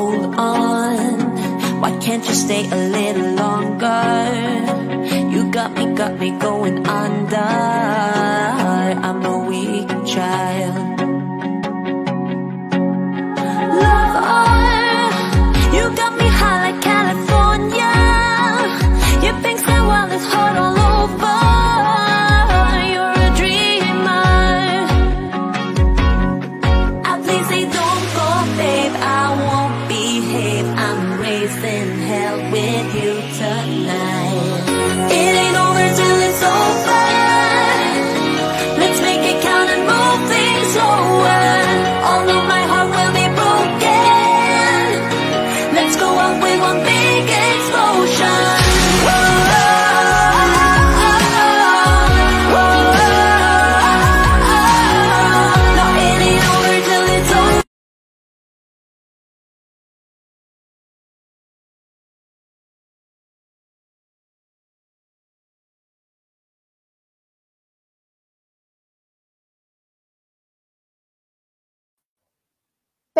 [0.00, 4.00] Hold on, why can't you stay a little longer?
[5.30, 7.36] You got me, got me going under.
[9.06, 10.89] I'm a weak child.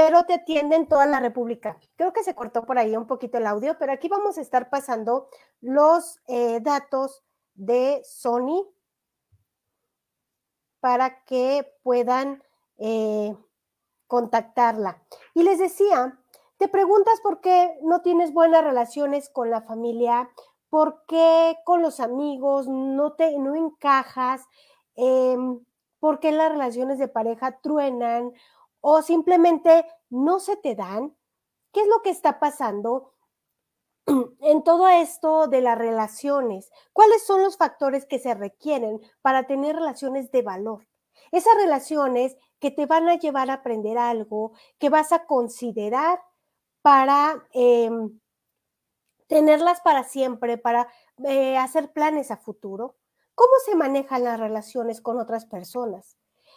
[0.03, 1.79] Pero te atienden toda la República.
[1.97, 4.71] Creo que se cortó por ahí un poquito el audio, pero aquí vamos a estar
[4.71, 5.29] pasando
[5.61, 7.23] los eh, datos
[7.53, 8.67] de Sony
[10.81, 12.43] para que puedan
[12.79, 13.37] eh,
[14.07, 15.03] contactarla.
[15.35, 16.19] Y les decía,
[16.57, 20.31] te preguntas por qué no tienes buenas relaciones con la familia,
[20.71, 24.47] por qué con los amigos no te no encajas,
[24.95, 25.63] em,
[25.99, 28.33] por qué las relaciones de pareja truenan
[28.81, 31.17] o simplemente no se te dan.
[31.73, 33.15] ¿Qué es lo que está pasando
[34.41, 36.71] en todo esto de las relaciones?
[36.93, 40.89] ¿Cuáles son los factores que se requieren para tener relaciones de valor?
[41.33, 46.21] Esas relaciones que te van a llevar a aprender algo, que vas a considerar
[46.83, 47.91] para eh,
[49.29, 50.89] tenerlas para siempre, para
[51.25, 52.97] eh, hacer planes a futuro.
[53.37, 56.17] ¿Cómo se manejan las relaciones con otras personas?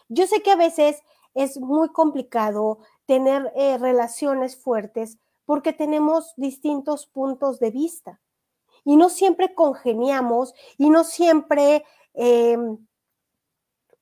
[0.09, 1.01] Yo sé que a veces
[1.33, 8.21] es muy complicado tener eh, relaciones fuertes porque tenemos distintos puntos de vista
[8.85, 12.57] y no siempre congeniamos y no siempre eh,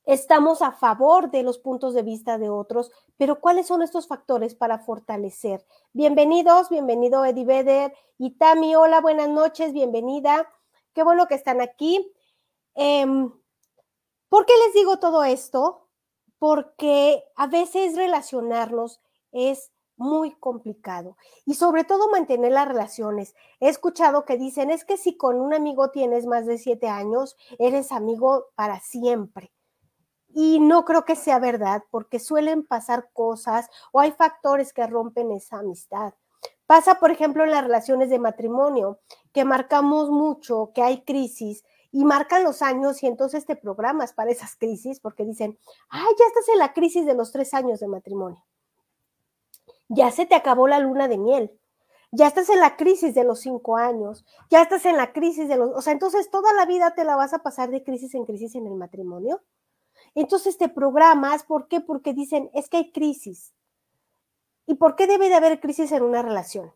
[0.05, 4.55] estamos a favor de los puntos de vista de otros, pero ¿cuáles son estos factores
[4.55, 5.65] para fortalecer?
[5.93, 10.47] Bienvenidos, bienvenido Eddie Vedder y Tami, hola, buenas noches, bienvenida,
[10.93, 12.11] qué bueno que están aquí.
[12.75, 13.05] Eh,
[14.29, 15.90] ¿Por qué les digo todo esto?
[16.41, 18.99] Porque a veces relacionarnos
[19.31, 21.15] es muy complicado
[21.45, 23.35] y sobre todo mantener las relaciones.
[23.59, 27.37] He escuchado que dicen, es que si con un amigo tienes más de siete años,
[27.59, 29.51] eres amigo para siempre.
[30.29, 35.29] Y no creo que sea verdad porque suelen pasar cosas o hay factores que rompen
[35.31, 36.15] esa amistad.
[36.65, 38.99] Pasa, por ejemplo, en las relaciones de matrimonio,
[39.31, 44.31] que marcamos mucho, que hay crisis y marcan los años y entonces te programas para
[44.31, 45.57] esas crisis porque dicen,
[45.89, 48.43] ay, ya estás en la crisis de los tres años de matrimonio.
[49.89, 51.51] Ya se te acabó la luna de miel.
[52.13, 54.25] Ya estás en la crisis de los cinco años.
[54.49, 55.71] Ya estás en la crisis de los...
[55.75, 58.55] O sea, entonces toda la vida te la vas a pasar de crisis en crisis
[58.55, 59.41] en el matrimonio.
[60.15, 61.81] Entonces te programas, ¿por qué?
[61.81, 63.53] Porque dicen, es que hay crisis.
[64.65, 66.73] ¿Y por qué debe de haber crisis en una relación?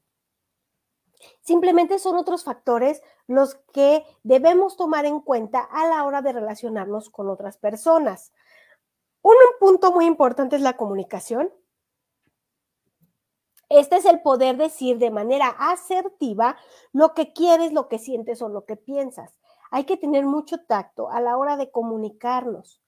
[1.42, 7.10] Simplemente son otros factores los que debemos tomar en cuenta a la hora de relacionarnos
[7.10, 8.32] con otras personas.
[9.22, 11.52] Un punto muy importante es la comunicación.
[13.70, 16.56] Este es el poder decir de manera asertiva
[16.94, 19.40] lo que quieres, lo que sientes o lo que piensas.
[19.72, 22.82] Hay que tener mucho tacto a la hora de comunicarnos,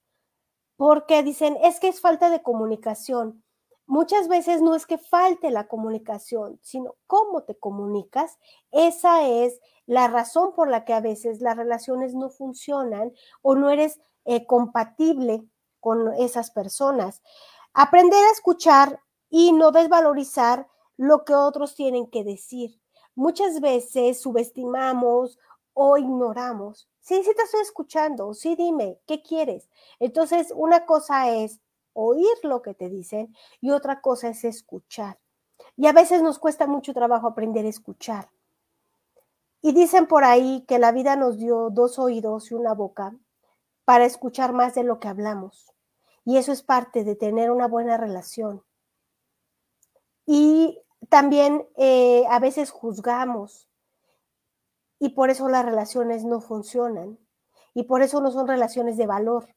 [0.76, 3.42] porque dicen, es que es falta de comunicación.
[3.88, 8.38] Muchas veces no es que falte la comunicación, sino cómo te comunicas.
[8.70, 13.70] Esa es la razón por la que a veces las relaciones no funcionan o no
[13.70, 15.42] eres eh, compatible
[15.80, 17.22] con esas personas.
[17.72, 19.00] Aprender a escuchar
[19.30, 20.68] y no desvalorizar
[20.98, 22.78] lo que otros tienen que decir.
[23.14, 25.38] Muchas veces subestimamos
[25.72, 26.90] o ignoramos.
[27.00, 29.70] Sí, sí te estoy escuchando, sí dime, ¿qué quieres?
[29.98, 31.58] Entonces, una cosa es
[31.98, 35.18] oír lo que te dicen y otra cosa es escuchar.
[35.76, 38.30] Y a veces nos cuesta mucho trabajo aprender a escuchar.
[39.60, 43.16] Y dicen por ahí que la vida nos dio dos oídos y una boca
[43.84, 45.72] para escuchar más de lo que hablamos.
[46.24, 48.62] Y eso es parte de tener una buena relación.
[50.24, 53.68] Y también eh, a veces juzgamos
[55.00, 57.18] y por eso las relaciones no funcionan
[57.74, 59.54] y por eso no son relaciones de valor.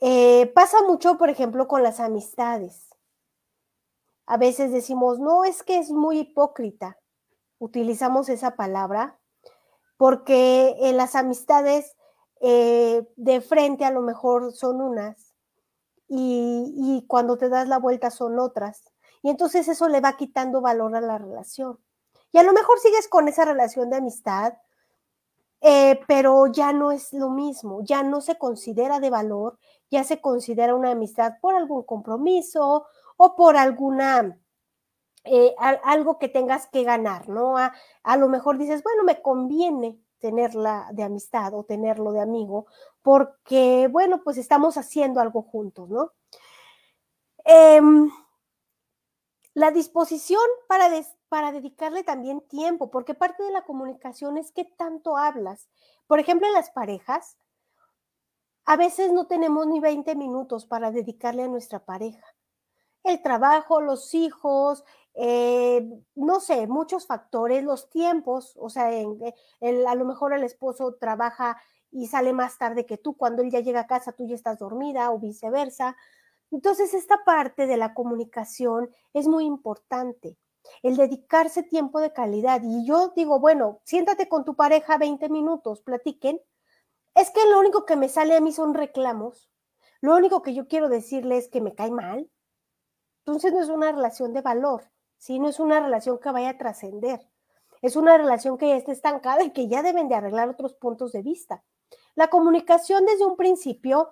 [0.00, 2.84] Eh, pasa mucho, por ejemplo, con las amistades.
[4.26, 6.98] a veces decimos, no, es que es muy hipócrita.
[7.58, 9.18] Utilizamos esa palabra
[9.96, 11.96] porque en las amistades
[12.40, 15.34] eh, de frente a lo mejor son unas
[16.08, 18.90] y, cuando te das la vuelta son otras.
[19.22, 21.78] Y entonces eso le va quitando valor a la relación.
[22.32, 24.54] Y a lo mejor sigues con esa relación de amistad,
[25.60, 29.58] eh, pero ya no es lo mismo, ya no se considera de valor,
[29.90, 32.86] ya se considera una amistad por algún compromiso
[33.16, 34.38] o por alguna,
[35.24, 35.54] eh,
[35.84, 37.58] algo que tengas que ganar, ¿no?
[37.58, 42.66] A, a, lo mejor dices, bueno, me conviene tenerla de amistad o tenerlo de amigo,
[43.02, 46.12] porque, bueno, pues estamos haciendo algo juntos, ¿no?
[47.44, 47.80] Eh,
[49.54, 50.88] la disposición para,
[51.28, 55.68] para dedicarle también tiempo, porque parte de la comunicación es qué tanto hablas.
[56.06, 57.36] Por ejemplo, en las parejas,
[58.68, 62.22] a veces no tenemos ni 20 minutos para dedicarle a nuestra pareja.
[63.02, 64.84] El trabajo, los hijos,
[65.14, 71.56] eh, no sé, muchos factores, los tiempos, o sea, a lo mejor el esposo trabaja
[71.90, 74.58] y sale más tarde que tú, cuando él ya llega a casa tú ya estás
[74.58, 75.96] dormida o viceversa.
[76.50, 80.36] Entonces, esta parte de la comunicación es muy importante,
[80.82, 82.60] el dedicarse tiempo de calidad.
[82.62, 86.38] Y yo digo, bueno, siéntate con tu pareja 20 minutos, platiquen.
[87.18, 89.50] Es que lo único que me sale a mí son reclamos.
[90.00, 92.30] Lo único que yo quiero decirle es que me cae mal.
[93.22, 94.84] Entonces no es una relación de valor,
[95.16, 95.40] ¿sí?
[95.40, 97.28] No es una relación que vaya a trascender.
[97.82, 101.10] Es una relación que ya está estancada y que ya deben de arreglar otros puntos
[101.10, 101.64] de vista.
[102.14, 104.10] La comunicación desde un principio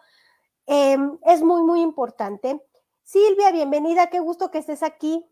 [0.66, 2.60] eh, es muy, muy importante.
[3.04, 5.25] Silvia, bienvenida, qué gusto que estés aquí.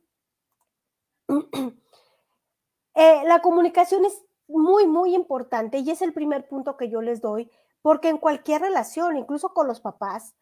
[2.95, 7.21] eh, la comunicación es muy, muy importante y es el primer punto que yo les
[7.21, 7.51] doy,
[7.85, 10.35] porque en cualquier relación, incluso con los papás,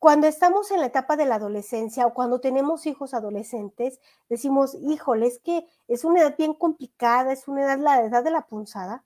[0.00, 5.28] cuando estamos en la etapa de la adolescencia o cuando tenemos hijos adolescentes, decimos, híjole,
[5.28, 9.04] es que es una edad bien complicada, es una edad, la edad de la punzada.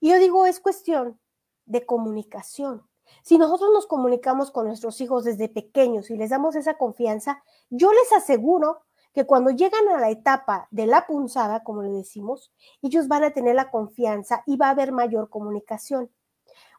[0.00, 1.20] Y yo digo, es cuestión
[1.66, 2.88] de comunicación.
[3.22, 7.92] Si nosotros nos comunicamos con nuestros hijos desde pequeños y les damos esa confianza, yo
[7.92, 13.06] les aseguro que cuando llegan a la etapa de la punzada, como le decimos, ellos
[13.06, 16.10] van a tener la confianza y va a haber mayor comunicación.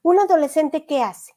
[0.08, 1.34] Un adolescente, ¿qué hace?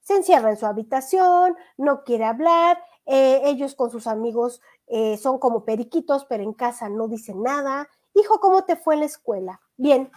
[0.00, 5.38] Se encierra en su habitación, no quiere hablar, eh, ellos con sus amigos eh, son
[5.38, 7.86] como periquitos, pero en casa no dicen nada.
[8.14, 9.60] Hijo, ¿cómo te fue en la escuela?
[9.76, 10.10] Bien,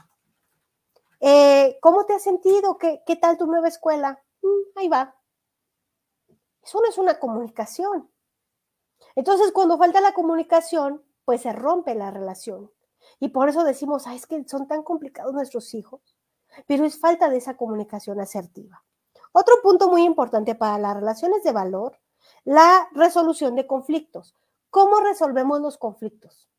[1.19, 2.77] eh, ¿Cómo te has sentido?
[2.77, 4.23] ¿Qué, ¿Qué, tal tu nueva escuela?
[4.41, 5.13] Mm, ahí va.
[6.63, 8.09] Eso no es una comunicación.
[9.15, 12.71] Entonces, cuando falta la comunicación, pues se rompe la relación.
[13.19, 16.16] Y por eso decimos, ah, es que son tan complicados nuestros hijos,
[16.65, 18.83] pero es falta de esa comunicación asertiva.
[19.31, 21.99] Otro punto muy importante para las relaciones de valor,
[22.43, 24.35] la resolución de conflictos.
[24.69, 26.49] ¿Cómo resolvemos los conflictos?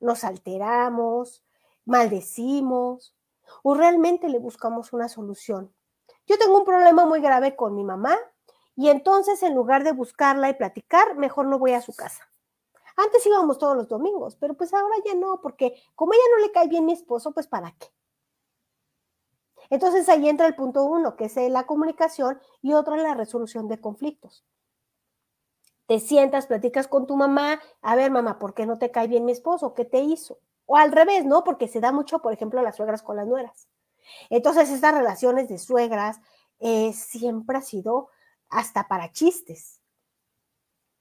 [0.00, 1.42] Nos alteramos,
[1.84, 3.14] maldecimos,
[3.62, 5.74] o realmente le buscamos una solución.
[6.26, 8.16] Yo tengo un problema muy grave con mi mamá
[8.76, 12.30] y entonces en lugar de buscarla y platicar, mejor no voy a su casa.
[12.96, 16.52] Antes íbamos todos los domingos, pero pues ahora ya no, porque como ella no le
[16.52, 17.86] cae bien mi esposo, pues ¿para qué?
[19.70, 23.80] Entonces ahí entra el punto uno, que es la comunicación, y otro la resolución de
[23.80, 24.44] conflictos.
[25.86, 29.24] Te sientas, platicas con tu mamá, a ver mamá, ¿por qué no te cae bien
[29.24, 29.74] mi esposo?
[29.74, 30.38] ¿Qué te hizo?
[30.66, 31.44] O al revés, ¿no?
[31.44, 33.68] Porque se da mucho, por ejemplo, las suegras con las nueras.
[34.28, 36.20] Entonces, estas relaciones de suegras
[36.60, 38.08] eh, siempre ha sido
[38.50, 39.80] hasta para chistes.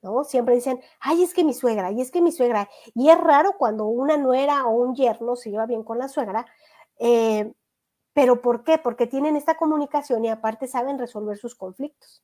[0.01, 0.24] ¿No?
[0.24, 2.69] Siempre dicen, ay, es que mi suegra, y es que mi suegra.
[2.93, 6.45] Y es raro cuando una nuera o un yerno se lleva bien con la suegra.
[7.00, 7.51] Eh,
[8.17, 8.79] ¿Pero por qué?
[8.79, 12.24] Porque tienen esta comunicación y aparte saben resolver sus conflictos.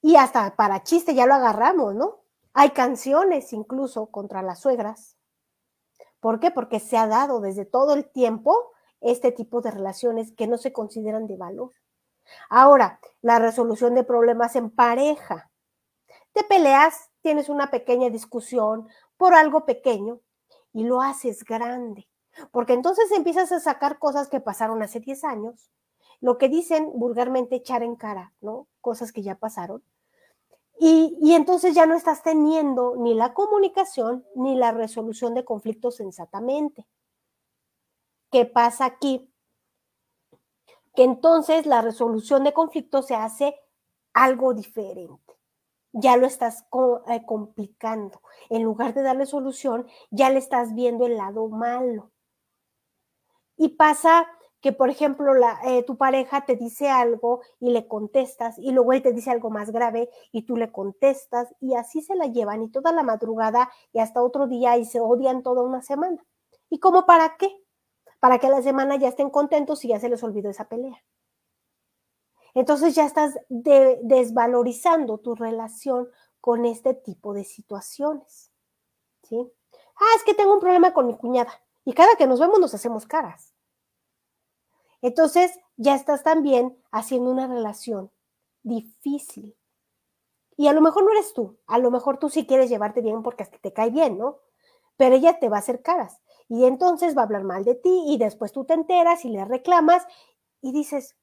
[0.00, 2.20] Y hasta para chiste ya lo agarramos, ¿no?
[2.52, 5.16] Hay canciones incluso contra las suegras
[6.20, 6.50] ¿Por qué?
[6.50, 10.72] Porque se ha dado desde todo el tiempo este tipo de relaciones que no se
[10.72, 11.72] consideran de valor.
[12.50, 15.50] Ahora, la resolución de problemas en pareja.
[16.32, 20.20] Te peleas, tienes una pequeña discusión por algo pequeño
[20.74, 22.06] y lo haces grande,
[22.50, 25.70] porque entonces empiezas a sacar cosas que pasaron hace 10 años,
[26.20, 28.68] lo que dicen vulgarmente echar en cara, ¿no?
[28.80, 29.82] Cosas que ya pasaron
[30.82, 36.86] y, entonces ya no estás teniendo ni la comunicación ni la resolución de conflictos sensatamente.
[38.30, 39.30] ¿Qué pasa aquí?
[40.94, 43.60] Que entonces la resolución de conflictos se hace
[44.14, 45.36] algo diferente.
[45.92, 46.64] Ya lo estás
[47.08, 48.22] eh, complicando.
[48.48, 52.10] En lugar de darle solución, ya le estás viendo el lado malo.
[53.62, 54.26] Y pasa
[54.62, 58.94] que, por ejemplo, la, eh, tu pareja te dice algo y le contestas, y luego
[58.94, 62.62] él te dice algo más grave y tú le contestas, y así se la llevan,
[62.62, 66.24] y toda la madrugada y hasta otro día, y se odian toda una semana.
[66.70, 67.54] ¿Y cómo para qué?
[68.18, 70.96] Para que la semana ya estén contentos y ya se les olvidó esa pelea.
[72.54, 76.08] Entonces ya estás desvalorizando tu relación
[76.40, 78.50] con este tipo de situaciones.
[79.24, 79.52] ¿Sí?
[79.96, 81.52] Ah, es que tengo un problema con mi cuñada.
[81.84, 83.49] Y cada que nos vemos nos hacemos caras.
[85.02, 88.10] Entonces ya estás también haciendo una relación
[88.62, 89.56] difícil.
[90.56, 93.22] Y a lo mejor no eres tú, a lo mejor tú sí quieres llevarte bien
[93.22, 94.38] porque te cae bien, ¿no?
[94.96, 98.04] Pero ella te va a hacer caras y entonces va a hablar mal de ti
[98.08, 100.04] y después tú te enteras y le reclamas
[100.60, 101.16] y dices,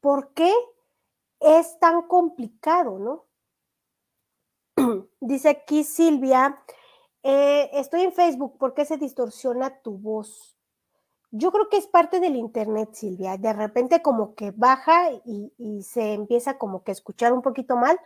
[0.00, 0.52] ¿por qué
[1.40, 3.26] es tan complicado, no?
[5.20, 6.58] Dice aquí Silvia,
[7.22, 10.53] eh, estoy en Facebook, ¿por qué se distorsiona tu voz?
[11.36, 13.36] Yo creo que es parte del Internet, Silvia.
[13.36, 17.98] De repente como que baja y, se empieza como que a escuchar un poquito mal.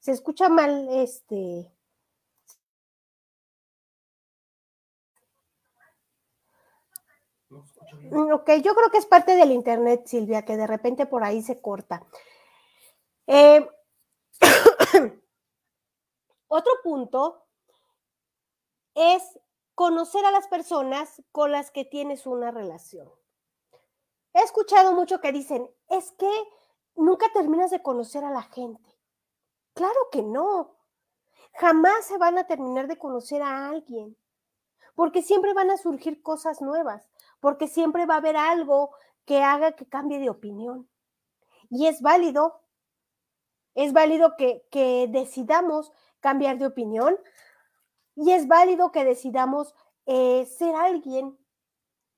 [0.00, 1.70] Se escucha mal este...
[8.10, 11.40] Mm, ok, yo creo que es parte del Internet, Silvia, que de repente por ahí
[11.40, 12.04] se corta.
[13.28, 13.64] Eh,
[16.48, 17.46] otro punto
[18.96, 19.38] es
[19.74, 23.10] conocer a las personas con las que tienes una relación.
[24.34, 26.30] He escuchado mucho que dicen, es que
[26.96, 28.98] nunca terminas de conocer a la gente.
[29.74, 30.76] Claro que no.
[31.54, 34.16] Jamás se van a terminar de conocer a alguien,
[34.94, 37.08] porque siempre van a surgir cosas nuevas,
[37.40, 38.90] porque siempre va a haber algo
[39.26, 40.88] que haga que cambie de opinión.
[41.68, 42.60] Y es válido,
[43.74, 47.18] es válido que, que decidamos cambiar de opinión,
[48.14, 49.74] y es válido que decidamos
[50.06, 51.38] eh, ser alguien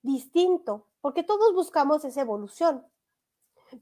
[0.02, 2.86] distinto, porque todos buscamos esa evolución.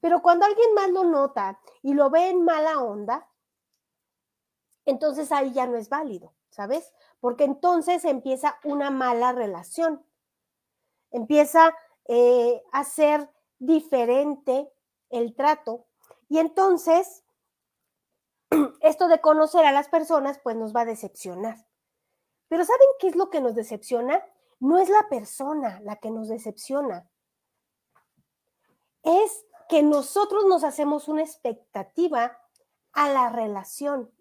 [0.00, 3.28] Pero cuando alguien más lo nota y lo ve en mala onda,
[4.84, 6.92] entonces ahí ya no es válido, ¿sabes?
[7.20, 10.04] Porque entonces empieza una mala relación.
[11.10, 11.74] Empieza
[12.06, 14.72] eh, a ser diferente
[15.10, 15.86] el trato.
[16.28, 17.24] Y entonces,
[18.80, 21.58] esto de conocer a las personas, pues nos va a decepcionar.
[22.52, 24.22] Pero ¿saben qué es lo que nos decepciona?
[24.60, 27.08] No es la persona la que nos decepciona.
[29.02, 32.38] Es que nosotros nos hacemos una expectativa
[32.92, 34.12] a la relación.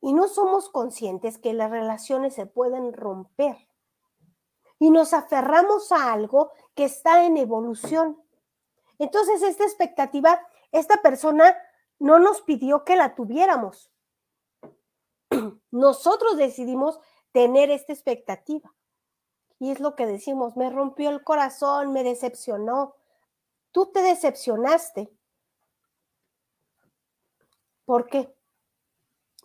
[0.00, 3.68] Y no somos conscientes que las relaciones se pueden romper.
[4.78, 8.24] Y nos aferramos a algo que está en evolución.
[8.98, 10.40] Entonces, esta expectativa,
[10.72, 11.54] esta persona
[11.98, 13.92] no nos pidió que la tuviéramos.
[15.74, 17.00] Nosotros decidimos
[17.32, 18.72] tener esta expectativa.
[19.58, 22.94] Y es lo que decimos, me rompió el corazón, me decepcionó.
[23.72, 25.12] Tú te decepcionaste.
[27.84, 28.32] ¿Por qué?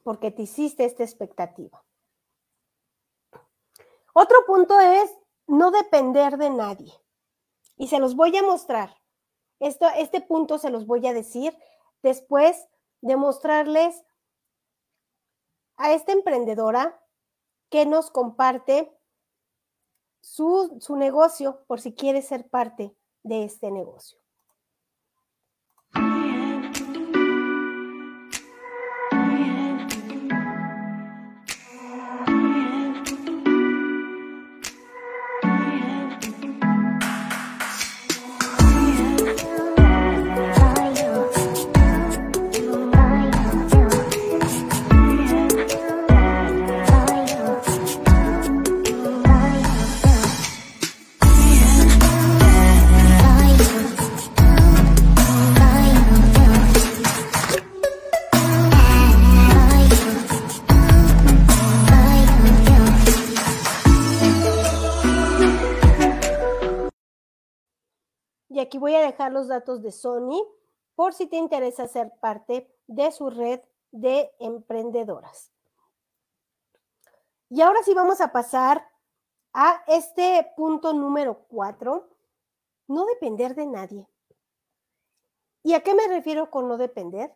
[0.04, 1.84] Porque te hiciste esta expectativa.
[4.14, 5.12] Otro punto es
[5.48, 6.94] no depender de nadie.
[7.76, 8.96] Y se los voy a mostrar.
[9.60, 11.58] Esto, este punto se los voy a decir
[12.04, 12.68] después
[13.02, 14.04] de mostrarles
[15.80, 17.02] a esta emprendedora
[17.72, 18.92] que nos comparte
[20.22, 24.20] su, su negocio por si quiere ser parte de este negocio.
[69.28, 70.48] Los datos de Sony
[70.96, 73.60] por si te interesa ser parte de su red
[73.92, 75.52] de emprendedoras.
[77.50, 78.88] Y ahora sí vamos a pasar
[79.54, 82.10] a este punto número cuatro,
[82.88, 84.08] no depender de nadie.
[85.64, 87.36] ¿Y a qué me refiero con no depender?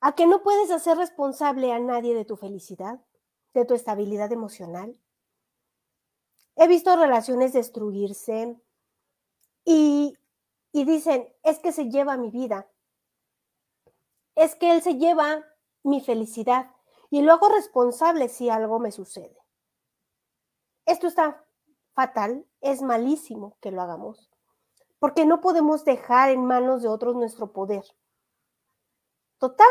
[0.00, 3.00] A que no puedes hacer responsable a nadie de tu felicidad,
[3.54, 5.00] de tu estabilidad emocional.
[6.56, 8.60] He visto relaciones destruirse,
[9.64, 10.16] y,
[10.72, 12.68] dicen, es que se lleva mi vida,
[14.34, 15.44] es que él se lleva
[15.82, 16.70] mi felicidad
[17.10, 19.36] y lo hago responsable si algo me sucede.
[20.86, 21.46] Esto está
[21.94, 24.30] fatal, es malísimo que lo hagamos,
[24.98, 27.84] porque no podemos dejar en manos de otros nuestro poder.
[29.38, 29.68] Total,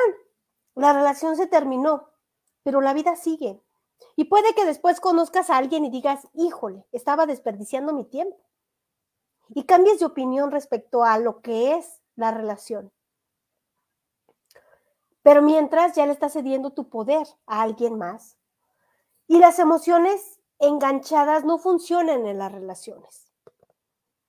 [0.76, 2.10] la relación se terminó,
[2.64, 3.62] pero la vida sigue.
[4.16, 8.38] Y puede que después conozcas a alguien y digas, híjole, estaba desperdiciando mi tiempo.
[9.50, 12.92] Y cambies de opinión respecto a lo que es la relación.
[15.22, 18.38] Pero mientras ya le estás cediendo tu poder a alguien más.
[19.28, 23.32] Y las emociones enganchadas no funcionan en las relaciones.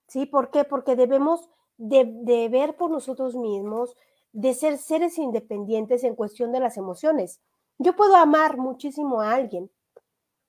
[0.07, 0.27] ¿Sí?
[0.27, 0.65] ¿Por qué?
[0.65, 3.97] Porque debemos de, de ver por nosotros mismos,
[4.33, 7.41] de ser seres independientes en cuestión de las emociones.
[7.79, 9.71] Yo puedo amar muchísimo a alguien,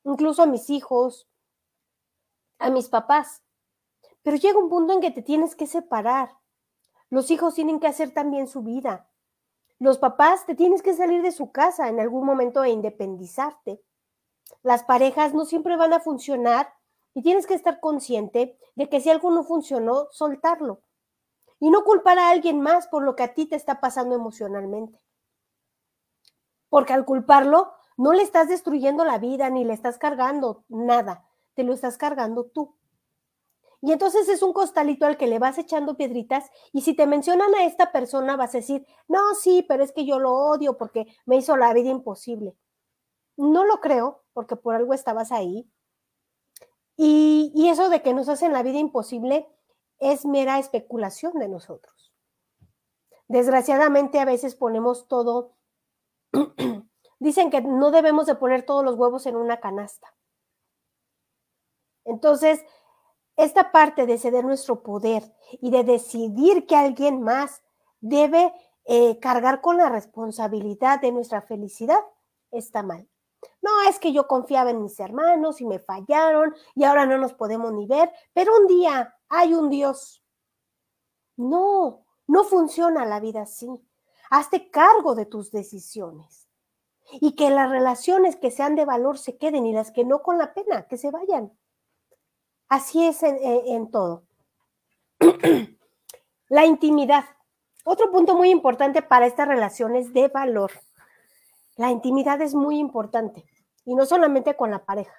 [0.04, 1.28] incluso a mis hijos,
[2.60, 3.42] a mis papás,
[4.26, 6.32] pero llega un punto en que te tienes que separar.
[7.12, 9.08] Los hijos tienen que hacer también su vida.
[9.78, 13.84] Los papás te tienes que salir de su casa en algún momento e independizarte.
[14.64, 16.74] Las parejas no siempre van a funcionar
[17.14, 20.82] y tienes que estar consciente de que si algo no funcionó, soltarlo
[21.60, 25.00] y no culpar a alguien más por lo que a ti te está pasando emocionalmente.
[26.70, 31.64] Porque al culparlo, no le estás destruyendo la vida ni le estás cargando nada, te
[31.64, 32.76] lo estás cargando tú.
[33.86, 37.54] Y entonces es un costalito al que le vas echando piedritas y si te mencionan
[37.54, 41.06] a esta persona vas a decir, no, sí, pero es que yo lo odio porque
[41.28, 42.58] me hizo la vida imposible.
[43.38, 45.70] No lo creo, porque por algo estabas ahí.
[46.98, 49.48] Y, eso de que nos hacen la vida imposible
[50.00, 52.12] es mera especulación de nosotros.
[53.28, 55.54] Desgraciadamente a veces ponemos todo
[57.20, 60.16] dicen que no debemos de poner todos los huevos en una canasta.
[62.04, 62.66] Entonces,
[63.38, 67.64] esta parte de ceder nuestro poder y de decidir que alguien más
[68.00, 68.54] debe
[68.86, 72.00] eh, cargar con la responsabilidad de nuestra felicidad
[72.52, 73.08] está mal.
[73.62, 77.34] No es que yo confiaba en mis hermanos y me fallaron y ahora no nos
[77.34, 80.24] podemos ni ver, pero un día hay un Dios.
[81.36, 83.68] No, no funciona la vida así.
[84.30, 86.48] Hazte cargo de tus decisiones.
[87.12, 90.40] Y que las relaciones que sean de valor se queden y las que no con
[90.40, 91.56] la pena, que se vayan.
[92.70, 94.24] Así es en, todo.
[96.50, 97.26] la intimidad.
[97.84, 100.72] Otro punto muy importante para estas relaciones de valor.
[101.76, 103.46] La intimidad es muy importante.
[103.86, 105.14] Y no solamente con la pareja.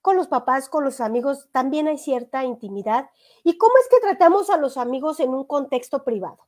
[0.00, 3.10] Con los papás, con los amigos, también hay cierta intimidad.
[3.42, 6.46] ¿Y cómo es que tratamos a los amigos en un contexto privado?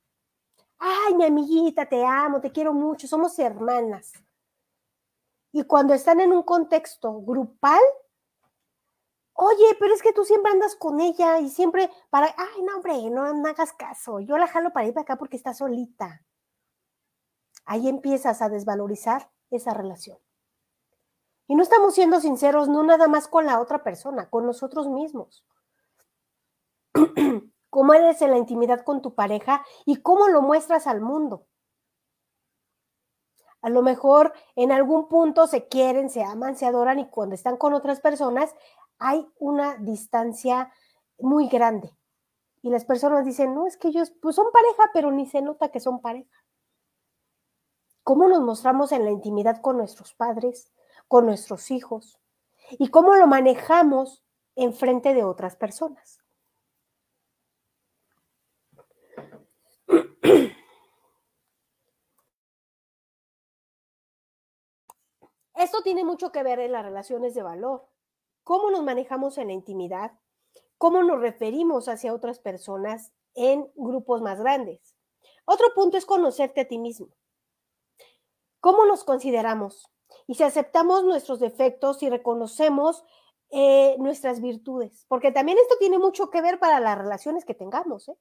[0.78, 4.12] ay, mi amiguita, te amo, te quiero mucho, somos hermanas.
[5.52, 7.80] Y cuando están en un contexto grupal,
[9.36, 13.10] oye, pero es que tú siempre andas con ella y siempre para, ay, no, hombre,
[13.10, 16.24] no, no hagas caso, yo la jalo para ir para acá porque está solita.
[17.64, 20.18] Ahí empiezas a desvalorizar esa relación.
[21.48, 25.44] Y no estamos siendo sinceros, no nada más con la otra persona, con nosotros mismos.
[27.76, 31.46] cómo eres en la intimidad con tu pareja y cómo lo muestras al mundo.
[33.60, 37.58] A lo mejor en algún punto se quieren, se aman, se adoran y cuando están
[37.58, 38.54] con otras personas
[38.98, 40.72] hay una distancia
[41.18, 41.90] muy grande.
[42.62, 45.70] Y las personas dicen, no, es que ellos pues son pareja, pero ni se nota
[45.70, 46.44] que son pareja.
[48.02, 50.72] ¿Cómo nos mostramos en la intimidad con nuestros padres,
[51.08, 52.18] con nuestros hijos?
[52.70, 56.20] ¿Y cómo lo manejamos en frente de otras personas?
[65.54, 67.88] Esto tiene mucho que ver en las relaciones de valor.
[68.46, 70.12] Cómo nos manejamos en la intimidad,
[70.78, 74.94] cómo nos referimos hacia otras personas en grupos más grandes.
[75.46, 77.08] Otro punto es conocerte a ti mismo.
[78.60, 79.90] ¿Cómo nos consideramos?
[80.28, 83.04] Y si aceptamos nuestros defectos y reconocemos
[83.50, 88.08] eh, nuestras virtudes, porque también esto tiene mucho que ver para las relaciones que tengamos.
[88.10, 88.16] ¿eh?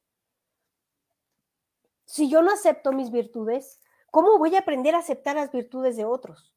[2.06, 6.06] Si yo no acepto mis virtudes, ¿cómo voy a aprender a aceptar las virtudes de
[6.06, 6.52] otros?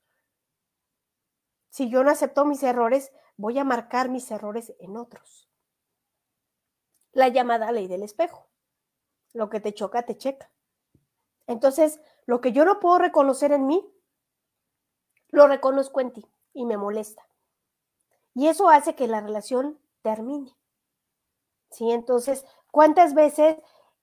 [1.70, 5.48] Si yo no acepto mis errores, voy a marcar mis errores en otros.
[7.12, 8.48] La llamada ley del espejo.
[9.32, 10.50] Lo que te choca, te checa.
[11.46, 13.90] Entonces, lo que yo no puedo reconocer en mí,
[15.28, 17.26] lo reconozco en ti y me molesta.
[18.34, 20.54] Y eso hace que la relación termine.
[21.70, 21.90] ¿Sí?
[21.90, 23.56] Entonces, ¿cuántas veces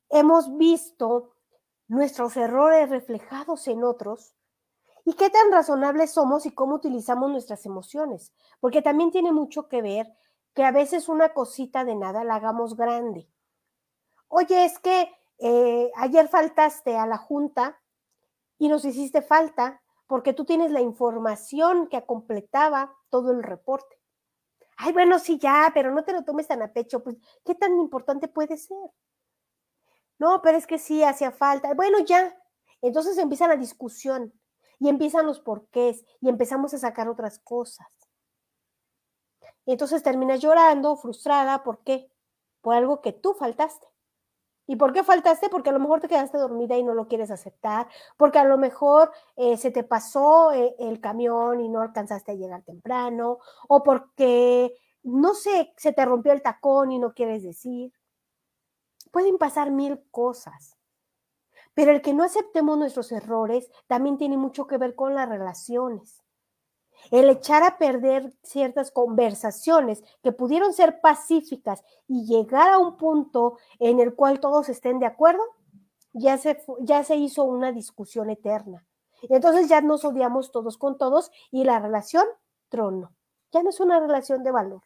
[0.09, 1.35] hemos visto
[1.87, 4.35] nuestros errores reflejados en otros
[5.05, 9.83] y qué tan razonables somos y cómo utilizamos nuestras emociones, porque también tiene mucho que
[9.83, 10.11] ver
[10.55, 13.29] que a veces una cosita de nada la hagamos grande.
[14.27, 17.79] Oye, es que eh, ayer faltaste a la junta
[18.57, 23.99] y nos hiciste falta porque tú tienes la información que completaba todo el reporte.
[24.77, 27.03] Ay, bueno, sí, ya, pero no te lo tomes tan a pecho.
[27.03, 28.77] Pues, ¿qué tan importante puede ser?
[30.17, 31.73] No, pero es que sí, hacía falta.
[31.73, 32.35] Bueno, ya.
[32.81, 34.33] Entonces empieza la discusión
[34.79, 37.87] y empiezan los porqués y empezamos a sacar otras cosas.
[39.65, 42.11] Y entonces terminas llorando, frustrada, ¿por qué?
[42.61, 43.87] Por algo que tú faltaste.
[44.67, 45.49] ¿Y por qué faltaste?
[45.49, 48.57] Porque a lo mejor te quedaste dormida y no lo quieres aceptar, porque a lo
[48.57, 53.83] mejor eh, se te pasó eh, el camión y no alcanzaste a llegar temprano, o
[53.83, 57.93] porque, no sé, se te rompió el tacón y no quieres decir.
[59.11, 60.74] Pueden pasar mil cosas,
[61.75, 66.25] pero el que no aceptemos nuestros errores también tiene mucho que ver con las relaciones
[67.11, 73.57] el echar a perder ciertas conversaciones que pudieron ser pacíficas y llegar a un punto
[73.79, 75.43] en el cual todos estén de acuerdo,
[76.13, 78.85] ya se, ya se hizo una discusión eterna.
[79.23, 82.25] Entonces ya nos odiamos todos con todos y la relación
[82.69, 83.13] trono.
[83.51, 84.81] Ya no es una relación de valor.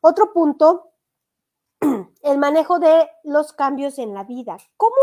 [0.00, 0.92] Otro punto,
[2.22, 4.58] el manejo de los cambios en la vida.
[4.76, 4.96] ¿Cómo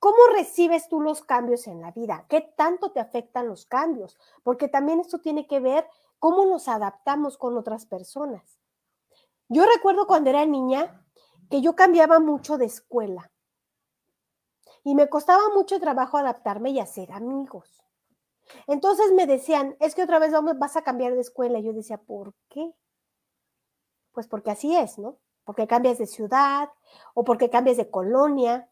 [0.00, 2.24] ¿Cómo recibes tú los cambios en la vida?
[2.30, 4.18] ¿Qué tanto te afectan los cambios?
[4.42, 5.86] Porque también esto tiene que ver
[6.18, 8.58] cómo nos adaptamos con otras personas.
[9.48, 11.04] Yo recuerdo cuando era niña
[11.50, 13.30] que yo cambiaba mucho de escuela
[14.84, 17.84] y me costaba mucho trabajo adaptarme y hacer amigos.
[18.66, 21.58] Entonces me decían, es que otra vez vas a cambiar de escuela.
[21.58, 22.72] Y yo decía, ¿por qué?
[24.12, 25.18] Pues porque así es, ¿no?
[25.44, 26.70] Porque cambias de ciudad
[27.12, 28.69] o porque cambias de colonia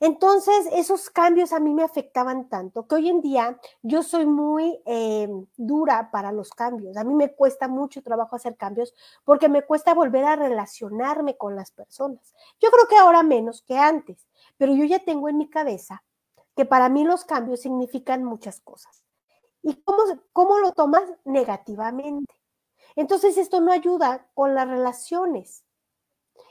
[0.00, 4.80] entonces, esos cambios a mí me afectaban tanto que hoy en día yo soy muy
[4.86, 6.96] eh, dura para los cambios.
[6.96, 8.92] A mí me cuesta mucho trabajo hacer cambios
[9.24, 12.34] porque me cuesta volver a relacionarme con las personas.
[12.60, 14.26] Yo creo que ahora menos que antes,
[14.56, 16.02] pero yo ya tengo en mi cabeza
[16.56, 19.04] que para mí los cambios significan muchas cosas.
[19.62, 20.02] ¿Y cómo,
[20.32, 22.34] cómo lo tomas negativamente?
[22.96, 25.64] Entonces, esto no ayuda con las relaciones.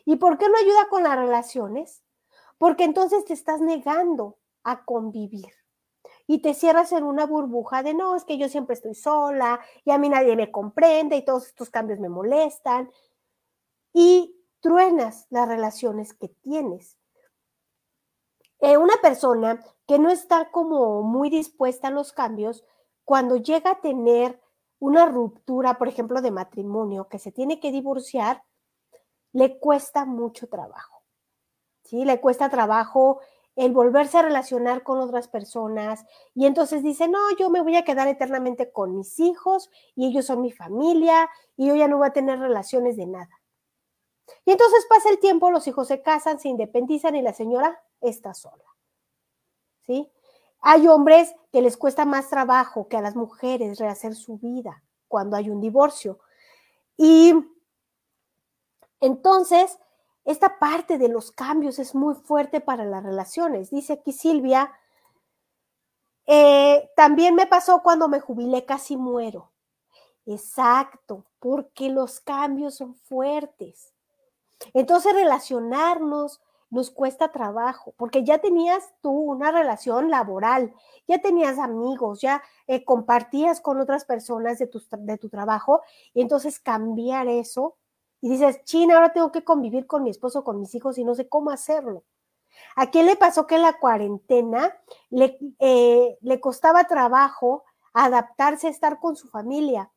[0.05, 2.03] ¿Y por qué no ayuda con las relaciones?
[2.57, 5.53] Porque entonces te estás negando a convivir
[6.27, 9.91] y te cierras en una burbuja de no, es que yo siempre estoy sola y
[9.91, 12.91] a mí nadie me comprende y todos estos cambios me molestan
[13.93, 16.97] y truenas las relaciones que tienes.
[18.59, 22.63] Eh, una persona que no está como muy dispuesta a los cambios,
[23.03, 24.39] cuando llega a tener
[24.79, 28.43] una ruptura, por ejemplo, de matrimonio, que se tiene que divorciar,
[29.33, 30.92] le cuesta mucho trabajo.
[31.83, 32.05] ¿Sí?
[32.05, 33.19] Le cuesta trabajo
[33.55, 37.83] el volverse a relacionar con otras personas y entonces dice, no, yo me voy a
[37.83, 42.07] quedar eternamente con mis hijos y ellos son mi familia y yo ya no voy
[42.07, 43.41] a tener relaciones de nada.
[44.45, 48.33] Y entonces pasa el tiempo, los hijos se casan, se independizan y la señora está
[48.33, 48.63] sola.
[49.85, 50.11] ¿Sí?
[50.61, 55.35] Hay hombres que les cuesta más trabajo que a las mujeres rehacer su vida cuando
[55.35, 56.19] hay un divorcio.
[56.95, 57.33] Y
[58.99, 59.77] entonces
[60.25, 63.69] esta parte de los cambios es muy fuerte para las relaciones.
[63.71, 64.71] Dice aquí Silvia,
[66.25, 69.51] eh, también me pasó cuando me jubilé, casi muero.
[70.25, 73.93] Exacto, porque los cambios son fuertes.
[74.73, 80.73] Entonces relacionarnos nos cuesta trabajo, porque ya tenías tú una relación laboral,
[81.07, 85.81] ya tenías amigos, ya eh, compartías con otras personas de tu, de tu trabajo,
[86.15, 87.75] y entonces cambiar eso
[88.23, 91.13] y dices, China, ahora tengo que convivir con mi esposo, con mis hijos y no
[91.13, 92.05] sé cómo hacerlo.
[92.77, 94.73] ¿A quién le pasó que en la cuarentena
[95.09, 99.91] le, eh, le costaba trabajo adaptarse a estar con su familia?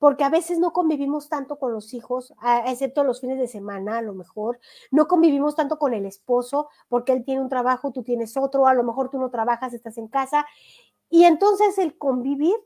[0.00, 2.34] Porque a veces no convivimos tanto con los hijos,
[2.66, 4.58] excepto los fines de semana, a lo mejor.
[4.90, 8.74] No convivimos tanto con el esposo, porque él tiene un trabajo, tú tienes otro, a
[8.74, 10.46] lo mejor tú no trabajas, estás en casa.
[11.08, 12.56] Y entonces el convivir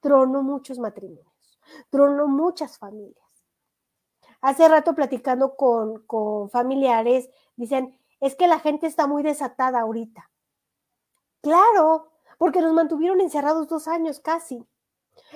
[0.00, 3.23] tronó muchos matrimonios, tronó muchas familias.
[4.44, 10.30] Hace rato platicando con, familiares, dicen, es que la gente está muy desatada ahorita.
[11.40, 14.62] Claro, porque nos mantuvieron encerrados dos años casi.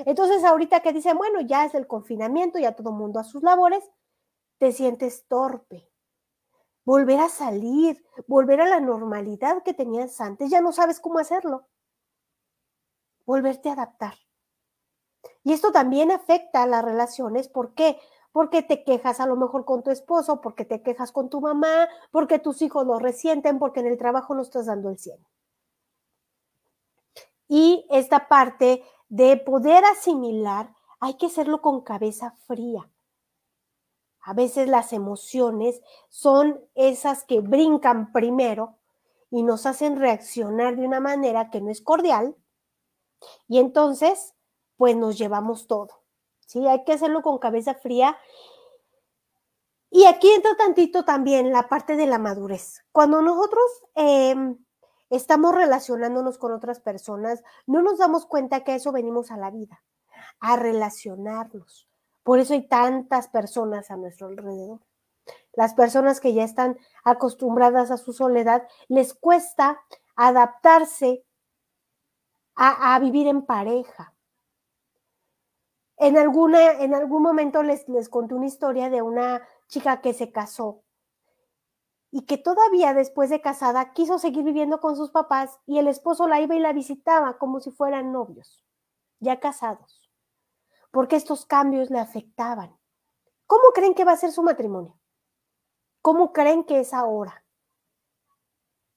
[0.04, 3.82] Entonces ahorita que dicen, bueno, ya es el confinamiento, ya todo mundo a sus labores,
[4.58, 5.90] te sientes torpe.
[6.84, 11.66] Volver a salir, volver a la normalidad que tenías antes, ya no sabes cómo hacerlo.
[13.24, 14.16] Volverte a adaptar.
[15.44, 17.48] Y esto también afecta a las relaciones.
[17.48, 17.98] ¿Por qué?
[18.32, 21.88] Porque te quejas a lo mejor con tu esposo, porque te quejas con tu mamá,
[22.10, 25.18] porque tus hijos lo resienten, porque en el trabajo no estás dando el 100.
[27.48, 32.90] Y esta parte de poder asimilar, hay que hacerlo con cabeza fría.
[34.20, 38.76] A veces las emociones son esas que brincan primero
[39.30, 42.36] y nos hacen reaccionar de una manera que no es cordial
[43.46, 44.34] y entonces
[44.76, 46.02] pues nos llevamos todo.
[46.48, 46.66] ¿Sí?
[46.66, 48.16] Hay que hacerlo con cabeza fría.
[49.90, 52.84] Y aquí entra tantito también la parte de la madurez.
[52.90, 54.58] Cuando nosotros em,
[55.10, 59.50] estamos relacionándonos con otras personas, no nos damos cuenta que a eso venimos a la
[59.50, 59.82] vida,
[60.40, 61.88] a relacionarnos.
[62.22, 64.80] Por eso hay tantas personas a nuestro alrededor.
[65.52, 69.80] Las personas que ya están acostumbradas a su soledad, les cuesta
[70.16, 71.24] adaptarse
[72.54, 74.14] a, vivir en pareja.
[75.98, 80.30] En, alguna, en algún momento les, les conté una historia de una chica que se
[80.30, 80.82] casó
[82.10, 86.26] y que todavía después de casada quiso seguir viviendo con sus papás y el esposo
[86.26, 88.64] la iba y la visitaba como si fueran novios,
[89.20, 90.08] ya casados,
[90.90, 92.78] porque estos cambios le afectaban.
[93.46, 94.98] ¿Cómo creen que va a ser su matrimonio?
[96.00, 97.44] ¿Cómo creen que es ahora?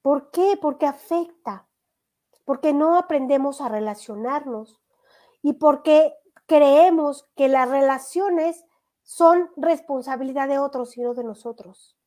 [0.01, 0.57] ¿Por qué?
[0.61, 1.67] Porque afecta,
[2.45, 4.81] porque no aprendemos a relacionarnos
[5.41, 6.15] y porque
[6.47, 8.65] creemos que las relaciones
[9.03, 11.97] son responsabilidad de otros y no de nosotros.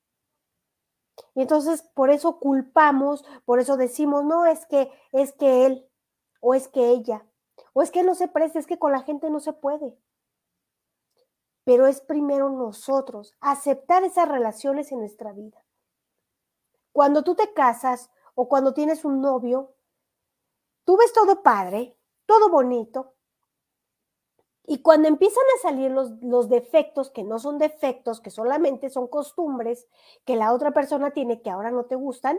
[1.35, 5.88] Y entonces por eso culpamos, por eso decimos, no, es que es que él
[6.40, 7.27] o es que ella,
[7.73, 9.99] o es que no se presta, es que con la gente no se puede.
[11.64, 15.64] Pero es primero nosotros aceptar esas relaciones en nuestra vida.
[16.92, 19.75] Cuando tú te casas o cuando tienes un novio,
[20.85, 23.13] tú ves todo padre, todo bonito,
[24.66, 29.09] y cuando empiezan a salir los, los, defectos, que no son defectos, que solamente son
[29.09, 29.87] costumbres
[30.24, 32.38] que la otra persona tiene que ahora no te gustan,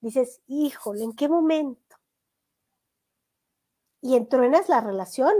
[0.00, 1.96] dices, híjole, ¿en qué momento?
[4.00, 5.34] Y entruenas la relación,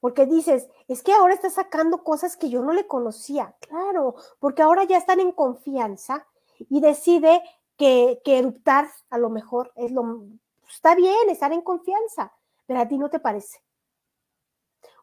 [0.00, 3.54] porque dices, es que ahora está sacando cosas que yo no le conocía.
[3.60, 6.26] Claro, porque ahora ya están en confianza
[6.58, 7.40] y decide
[7.76, 10.24] que, que eruptar a lo mejor es lo...
[10.68, 12.32] Está bien estar en confianza,
[12.66, 13.60] pero a ti no te parece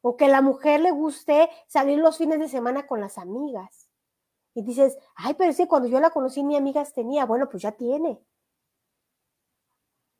[0.08, 3.90] o que la mujer le guste salir los fines de semana con las amigas.
[4.54, 7.26] Y dices, ay, pero es que cuando yo la conocí ni amigas tenía.
[7.26, 8.24] Bueno, pues ya tiene.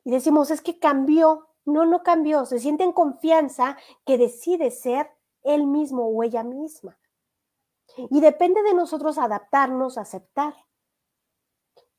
[0.02, 1.46] Y decimos, es que cambió.
[1.64, 2.46] No, no cambió.
[2.46, 5.08] Se siente en confianza que decide ser
[5.44, 6.98] él mismo o ella misma.
[7.96, 10.54] Y depende de nosotros adaptarnos, aceptar.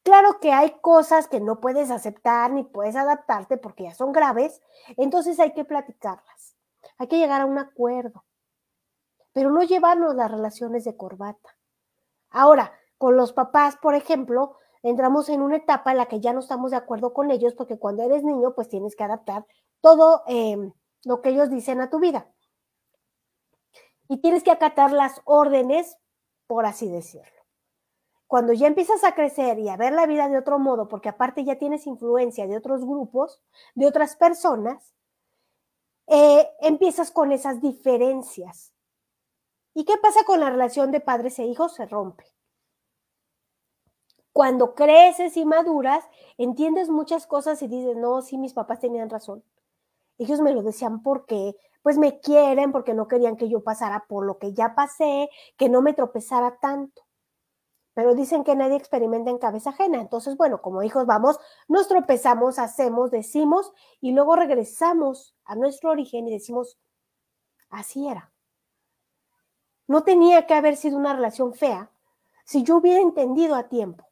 [0.03, 4.61] Claro que hay cosas que no puedes aceptar ni puedes adaptarte porque ya son graves,
[4.97, 6.56] entonces hay que platicarlas.
[6.97, 8.25] Hay que llegar a un acuerdo,
[9.33, 11.57] pero no llevarnos las relaciones de corbata.
[12.29, 16.39] Ahora, con los papás, por ejemplo, entramos en una etapa en la que ya no
[16.39, 19.45] estamos de acuerdo con ellos porque cuando eres niño, pues tienes que adaptar
[19.81, 20.73] todo em,
[21.03, 22.27] lo que ellos dicen a tu vida.
[24.09, 25.97] Y tienes que acatar las órdenes,
[26.47, 27.31] por así decirlo.
[28.25, 31.45] Cuando ya empiezas a crecer y a ver la vida de otro modo, porque aparte
[31.45, 33.41] ya tienes influencia de otros grupos,
[33.75, 34.93] de otras personas,
[36.07, 38.73] eh, empiezas con esas diferencias.
[39.73, 41.75] ¿Y qué pasa con la relación de padres e hijos?
[41.75, 42.25] Se rompe.
[44.33, 46.03] Cuando creces y maduras,
[46.37, 49.43] entiendes muchas cosas y dices, no, sí, mis papás tenían razón.
[50.17, 54.25] Ellos me lo decían porque, pues me quieren, porque no querían que yo pasara por
[54.25, 57.06] lo que ya pasé, que no me tropezara tanto
[57.97, 59.99] pero dicen que nadie experimenta en cabeza ajena.
[59.99, 66.27] Entonces, bueno, como hijos vamos, nos tropezamos, hacemos, decimos y luego regresamos a nuestro origen
[66.27, 66.77] y decimos,
[67.71, 68.31] así era.
[69.87, 71.89] No tenía que haber sido una relación fea
[72.45, 74.07] si yo hubiera entendido a tiempo.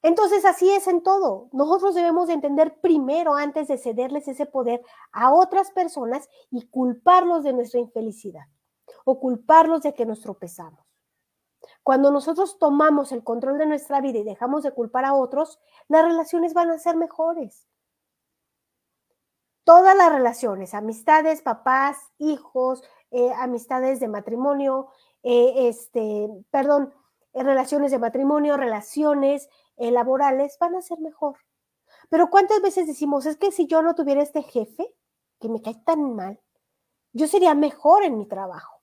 [0.00, 1.50] Entonces, así es en todo.
[1.52, 4.80] Nosotros debemos de entender primero antes de cederles ese poder
[5.12, 8.46] a otras personas y culparlos de nuestra infelicidad
[9.04, 10.87] o culparlos de que nos tropezamos.
[11.88, 16.04] Cuando nosotros tomamos el control de nuestra vida y dejamos de culpar a otros, las
[16.04, 17.66] relaciones van a ser mejores.
[19.64, 24.88] Todas las relaciones, amistades, papás, hijos, eh, amistades de matrimonio,
[25.22, 26.92] eh, este, perdón,
[27.32, 29.48] eh, relaciones de matrimonio, relaciones
[29.78, 31.38] laborales, van a ser mejor.
[32.10, 34.94] Pero ¿cuántas veces decimos, es que si yo no tuviera este jefe,
[35.40, 36.38] que me cae tan mal,
[37.14, 38.77] yo sería mejor en mi trabajo?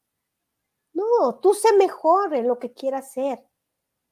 [0.95, 3.45] No, tú sé mejor en lo que quieras hacer.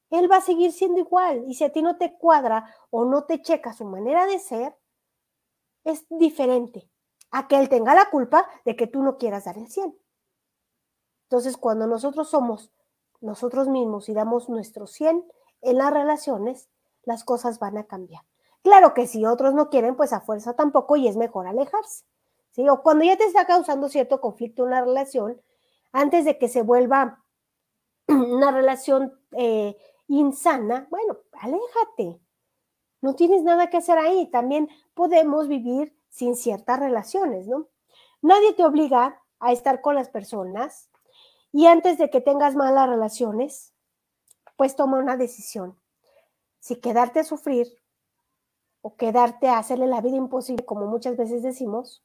[0.10, 1.46] Él va a seguir siendo igual.
[1.48, 4.78] Y si a ti no te cuadra o no te checa su manera de ser,
[5.86, 6.90] es diferente
[7.32, 9.98] a que él tenga la culpa de que tú no quieras dar el 100.
[11.24, 12.72] Entonces, cuando nosotros somos
[13.22, 15.26] nosotros mismos y damos nuestro 100
[15.62, 16.70] en las relaciones,
[17.04, 18.24] las cosas van a cambiar.
[18.62, 22.06] Claro que si otros no quieren, pues a fuerza tampoco y es mejor alejarse.
[22.70, 25.42] O cuando ya te está causando cierto conflicto una relación,
[25.94, 27.24] antes de que se vuelva
[28.08, 29.78] una relación eh,
[30.08, 32.20] insana, bueno, aléjate.
[33.02, 34.30] No tienes nada que hacer ahí.
[34.32, 37.68] También podemos vivir sin ciertas relaciones, ¿no?
[38.22, 40.90] Nadie te obliga a estar con las personas
[41.52, 43.74] y antes de que tengas malas relaciones,
[44.56, 45.78] pues toma una decisión.
[46.60, 47.68] Si quedarte a sufrir
[48.82, 52.04] o quedarte a hacerle la vida imposible, como muchas veces decimos,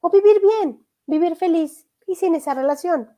[0.00, 3.16] o vivir bien, vivir feliz y sin esa relación.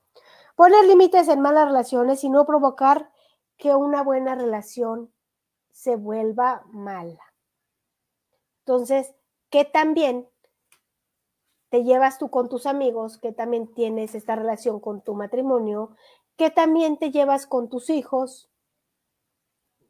[0.55, 3.11] Poner límites en malas relaciones y no provocar
[3.57, 5.13] que una buena relación
[5.71, 7.35] se vuelva mala.
[8.61, 9.15] Entonces,
[9.51, 10.29] ¿qué también
[11.71, 15.97] te llevas tú con tus amigos, que también tienes esta relación con tu matrimonio,
[16.37, 18.49] que también te llevas con tus hijos,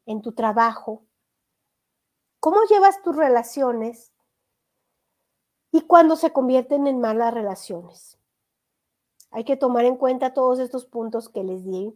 [0.07, 1.05] en tu trabajo?
[2.39, 4.13] ¿Cómo llevas tus relaciones
[5.71, 8.19] y cuándo se convierten en malas relaciones?
[9.35, 11.93] Hay que tomar en cuenta todos estos puntos que les di,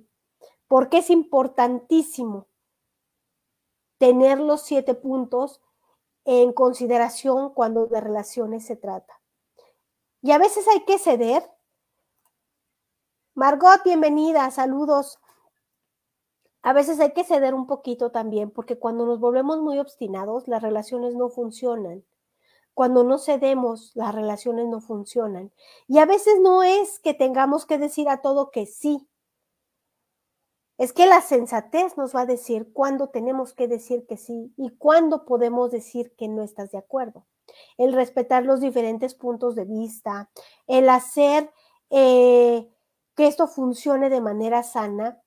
[0.68, 2.48] porque es importantísimo
[3.98, 5.62] tener los siete puntos
[6.26, 9.22] en consideración cuando de relaciones se trata.
[10.22, 11.50] Y a veces hay que ceder.
[13.36, 15.18] Margot, bienvenida, saludos.
[16.62, 20.62] A veces hay que ceder un poquito también, porque cuando nos volvemos muy obstinados, las
[20.62, 22.04] relaciones no funcionan.
[22.80, 25.52] Cuando no cedemos, las relaciones no funcionan.
[25.90, 29.06] Y a veces no es que tengamos que decir a todo que sí.
[30.78, 34.70] Es que la sensatez nos va a decir cuándo tenemos que decir que sí y
[34.78, 37.26] cuándo podemos decir que no estás de acuerdo
[37.78, 40.30] el respetar los diferentes puntos de vista,
[40.66, 41.52] el hacer
[41.90, 42.66] eh,
[43.14, 45.22] que esto funcione de manera sana,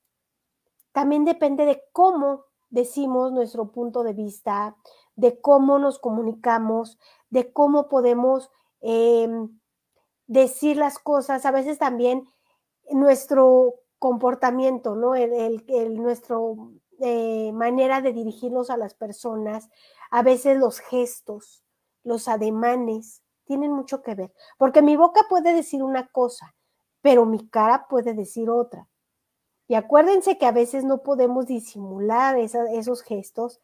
[0.91, 4.75] también depende de cómo decimos nuestro punto de vista,
[5.15, 6.97] de cómo nos comunicamos,
[7.33, 9.59] de cómo podemos em,
[10.27, 12.27] decir las cosas, a veces también
[12.91, 15.15] nuestro comportamiento, ¿no?
[15.15, 15.63] El,
[15.95, 19.67] nuestro eh, manera de dirigirnos a las personas,
[20.11, 21.63] a veces los gestos,
[22.03, 26.53] los ademanes, tienen mucho que ver, porque mi boca puede decir una cosa,
[27.01, 28.87] pero mi cara puede decir otra.
[29.67, 33.59] Y acuérdense que a veces no podemos disimular esos gestos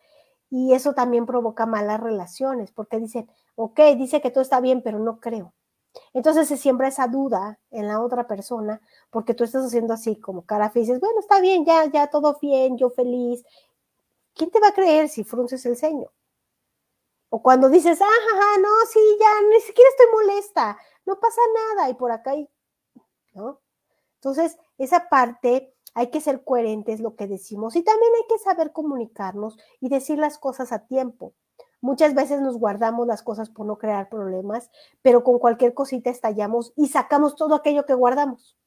[0.49, 3.29] y eso también provoca malas relaciones, porque dicen,
[3.59, 5.53] ok, dice que todo está bien, pero no creo.
[6.13, 10.45] Entonces se siembra esa duda en la otra persona, porque tú estás haciendo así como
[10.45, 13.43] cara feliz, dices, bueno, está bien, ya, ya todo bien, yo feliz.
[14.33, 16.09] ¿Quién te va a creer si frunces el ceño?
[17.29, 21.41] O cuando dices, ah, no, sí, ya, ni siquiera estoy molesta, no pasa
[21.75, 22.49] nada, y por acá, hay,
[23.33, 23.59] ¿no?
[24.15, 28.71] Entonces, esa parte hay que ser coherentes lo que decimos y también hay que saber
[28.71, 31.33] comunicarnos y decir las cosas a tiempo.
[31.81, 34.69] Muchas veces nos guardamos las cosas por no crear problemas,
[35.01, 38.57] pero con cualquier cosita estallamos y sacamos todo aquello que guardamos.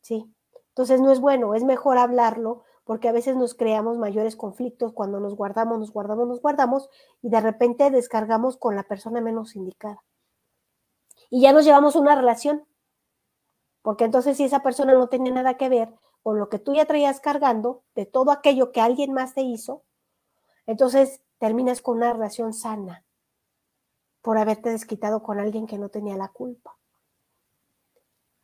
[0.00, 0.32] ¿Sí?
[0.68, 5.20] Entonces no es bueno, es mejor hablarlo porque a veces nos creamos mayores conflictos cuando
[5.20, 6.88] nos guardamos, nos guardamos, nos guardamos
[7.20, 10.02] y de repente descargamos con la persona menos indicada.
[11.28, 12.64] Y ya nos llevamos una relación,
[13.82, 15.92] porque entonces si esa persona no tenía nada que ver
[16.22, 19.82] con lo que tú ya traías cargando, de todo aquello que alguien más te hizo,
[20.64, 23.04] entonces terminas con una relación sana
[24.22, 26.76] por haberte desquitado con alguien que no tenía la culpa.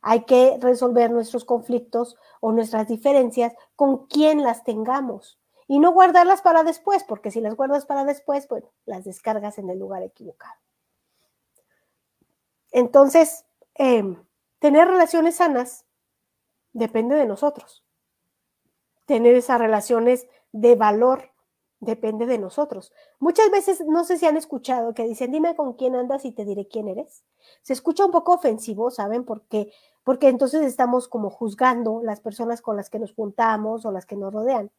[0.01, 6.43] Hay que resolver nuestros conflictos o nuestras diferencias con quien las tengamos y no guardarlas
[6.43, 10.55] para después, porque si las guardas para después, bueno, las descargas en el lugar equivocado.
[12.71, 14.23] Entonces, em,
[14.59, 15.87] tener relaciones sanas
[16.73, 17.85] depende de nosotros.
[19.07, 21.34] Tener esas relaciones de valor
[21.85, 22.93] depende de nosotros.
[23.19, 26.45] Muchas veces, no sé si han escuchado que dicen, dime con quién andas y te
[26.45, 27.25] diré quién eres.
[27.63, 29.25] Se escucha un poco ofensivo, ¿saben?
[29.25, 29.73] Porque
[30.05, 34.17] porque entonces estamos como juzgando las personas con las que nos juntamos o las que
[34.17, 34.71] nos rodean.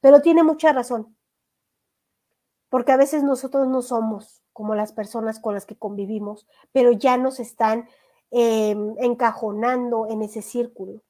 [0.00, 1.16] Pero tiene mucha razón,
[2.68, 7.16] porque a veces nosotros no somos como las personas con las que convivimos, pero ya
[7.16, 7.88] nos están
[8.30, 11.02] em, encajonando en ese círculo.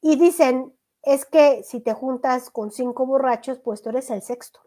[0.00, 0.77] Y dicen,
[1.08, 4.60] es que si te juntas con cinco borrachos, pues tú eres el sexto.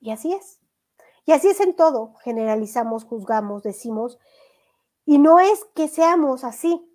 [0.00, 0.60] Y así es.
[1.26, 2.14] Y así es en todo.
[2.22, 4.18] Generalizamos, juzgamos, decimos,
[5.04, 6.90] y no es que seamos así.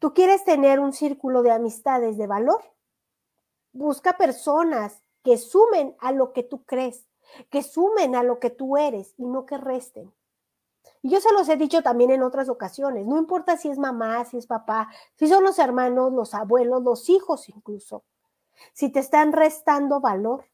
[0.00, 2.60] ¿Tú quieres tener un círculo de amistades de valor?
[3.70, 7.06] Busca personas que sumen a lo que tú crees,
[7.50, 10.12] que sumen a lo que tú eres y no que resten.
[11.06, 14.24] Y yo se los he dicho también en otras ocasiones, no importa si es mamá,
[14.24, 18.02] si es papá, si son los hermanos, los abuelos, los hijos incluso.
[18.72, 20.46] Si te están restando valor,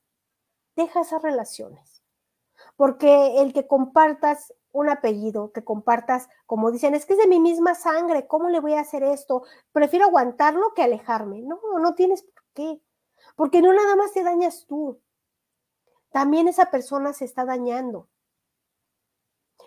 [0.77, 2.03] deja esas relaciones.
[2.77, 7.41] Porque el que compartas un apellido, que compartas, como dicen, es que es de mi
[7.41, 9.45] misma sangre, ¿cómo le voy a hacer esto?
[9.73, 11.41] Prefiero aguantarlo que alejarme.
[11.41, 12.83] No, no tienes por qué,
[13.37, 15.01] porque no nada más te dañas tú,
[16.11, 18.11] también esa persona se está dañando.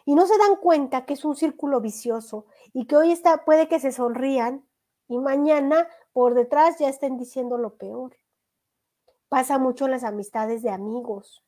[0.05, 3.67] Y no se dan cuenta que es un círculo vicioso y que hoy está, puede
[3.67, 4.63] que se sonrían
[5.07, 8.15] y mañana por detrás ya estén diciendo lo peor.
[9.29, 11.43] Pasa mucho en las amistades de amigos.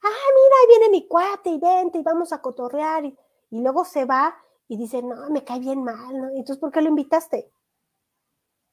[0.00, 3.04] Ah, mira, ahí viene mi cuate y vente y vamos a cotorrear.
[3.04, 3.18] Y,
[3.50, 4.36] luego se va
[4.68, 6.16] y dice, no, me cae bien mal.
[6.16, 6.28] ¿no?
[6.28, 7.50] Entonces, ¿por qué lo invitaste?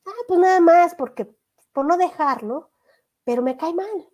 [0.06, 1.36] Ah, pues nada más, porque
[1.74, 2.70] por no dejarlo,
[3.24, 4.10] pero me cae mal.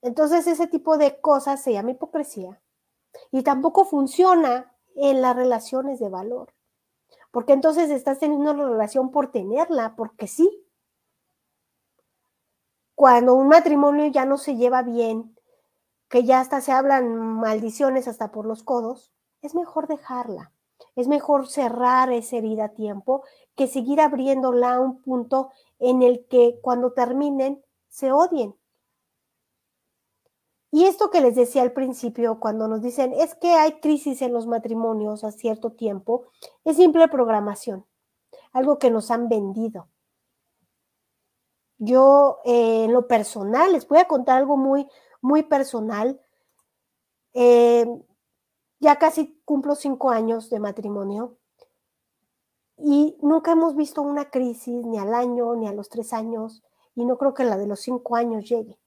[0.00, 2.61] Entonces, ese tipo de cosas se llama hipocresía
[3.30, 6.52] y tampoco funciona en las relaciones de valor,
[7.30, 10.66] porque entonces estás teniendo una relación por tenerla, porque sí.
[12.94, 15.36] Cuando un matrimonio ya no se lleva bien,
[16.08, 20.52] que ya hasta se hablan maldiciones hasta por los codos, es mejor dejarla.
[20.94, 23.24] Es mejor cerrar esa herida a tiempo
[23.56, 28.54] que seguir abriéndola a un punto en el que cuando terminen se odien.
[30.74, 34.32] Y esto que les decía al principio, cuando nos dicen es que hay crisis en
[34.32, 36.24] los matrimonios a cierto tiempo,
[36.64, 37.84] es simple programación,
[38.52, 39.88] algo que nos han vendido.
[41.76, 44.88] Yo, eh, en lo personal, les voy a contar algo muy,
[45.20, 46.20] muy personal.
[47.34, 47.86] Eh,
[48.80, 51.38] ya casi cumplo cinco años de matrimonio
[52.76, 56.62] y nunca hemos visto una crisis ni al año ni a los tres años
[56.94, 58.81] y no creo que la de los cinco años llegue.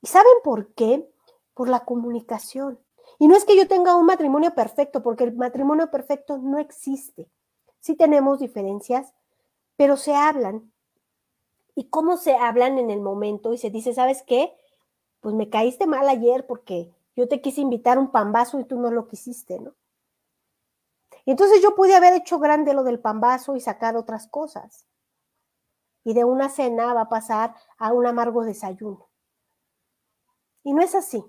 [0.00, 1.08] ¿Y saben por qué?
[1.54, 2.78] Por la comunicación.
[3.18, 7.30] Y no es que yo tenga un matrimonio perfecto, porque el matrimonio perfecto no existe.
[7.80, 9.14] Sí tenemos diferencias,
[9.76, 10.72] pero se hablan.
[11.74, 13.52] ¿Y cómo se hablan en el momento?
[13.52, 14.56] Y se dice, ¿sabes qué?
[15.20, 18.90] Pues me caíste mal ayer porque yo te quise invitar un pambazo y tú no
[18.90, 19.74] lo quisiste, ¿no?
[21.24, 24.86] Y entonces yo pude haber hecho grande lo del pambazo y sacar otras cosas.
[26.04, 29.08] Y de una cena va a pasar a un amargo desayuno.
[30.66, 31.24] Y no es así.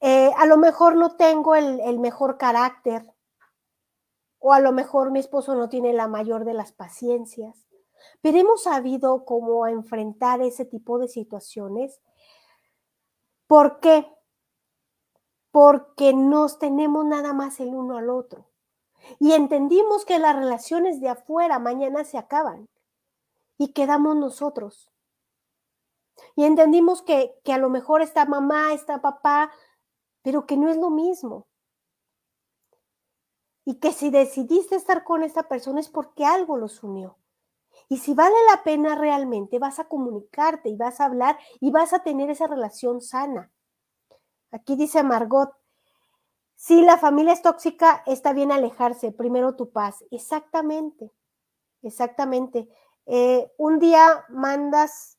[0.00, 3.14] Eh, a lo mejor no tengo el, el mejor carácter,
[4.38, 7.66] o a lo mejor mi esposo no tiene la mayor de las paciencias,
[8.20, 12.02] pero hemos sabido cómo enfrentar ese tipo de situaciones.
[13.46, 14.14] ¿Por qué?
[15.54, 18.50] porque nos tenemos nada más el uno al otro.
[19.20, 22.68] Y entendimos que las relaciones de afuera mañana se acaban
[23.56, 24.90] y quedamos nosotros.
[26.36, 29.50] Y entendimos que, que a lo mejor está mamá, está papá,
[30.22, 31.46] pero que no es lo mismo.
[33.64, 37.16] Y que si decidiste estar con esta persona es porque algo los unió.
[37.88, 41.92] Y si vale la pena realmente, vas a comunicarte y vas a hablar y vas
[41.92, 43.50] a tener esa relación sana.
[44.50, 45.50] Aquí dice Margot,
[46.54, 50.04] si la familia es tóxica, está bien alejarse, primero tu paz.
[50.10, 51.12] Exactamente,
[51.82, 52.68] exactamente.
[53.06, 55.18] Eh, un día mandas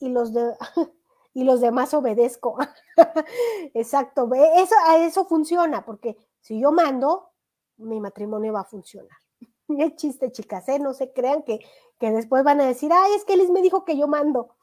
[0.00, 0.32] y los,
[1.34, 2.58] y los demás obedezco.
[3.74, 7.30] Exacto, eso, eso funciona, porque si yo mando,
[7.76, 9.16] mi matrimonio va a funcionar.
[9.68, 10.80] Es chiste, chicas, ¿eh?
[10.80, 11.60] no se crean que,
[12.00, 14.56] que después van a decir, ay, es que Liz me dijo que yo mando.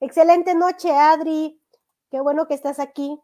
[0.00, 1.62] Excelente noche, Adri.
[2.10, 3.20] Qué bueno que estás aquí.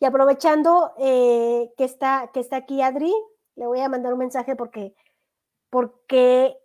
[0.00, 3.12] Y aprovechando eh, que, está, que está aquí Adri,
[3.56, 4.94] le voy a mandar un mensaje porque,
[5.70, 6.56] porque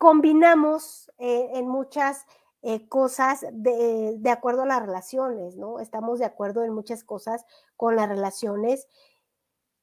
[0.00, 2.24] combinamos eh, en muchas
[2.62, 5.78] eh, cosas de, de, acuerdo a las relaciones, ¿no?
[5.78, 7.44] Estamos de acuerdo en muchas cosas
[7.76, 8.88] con las relaciones.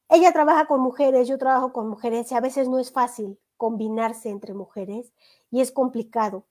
[0.09, 4.29] Ella trabaja con mujeres, yo trabajo con mujeres y a veces no es fácil combinarse
[4.29, 5.13] entre mujeres
[5.51, 6.47] y es complicado.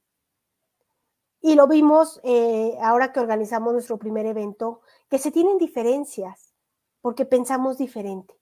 [1.41, 6.55] Y lo vimos eh, ahora que organizamos nuestro primer evento, que se tienen diferencias
[7.01, 8.39] porque pensamos diferente.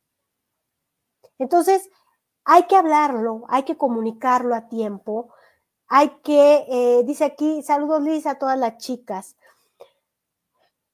[1.39, 1.89] Entonces,
[2.45, 5.33] hay que hablarlo, hay que comunicarlo a tiempo,
[5.87, 9.37] hay que, eh, dice aquí, saludos Liz a todas las chicas.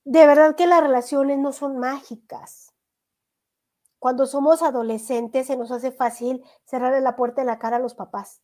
[0.05, 2.72] De verdad que las relaciones no son mágicas.
[3.98, 7.94] Cuando somos adolescentes se nos hace fácil cerrarle la puerta en la cara a los
[7.94, 8.40] papás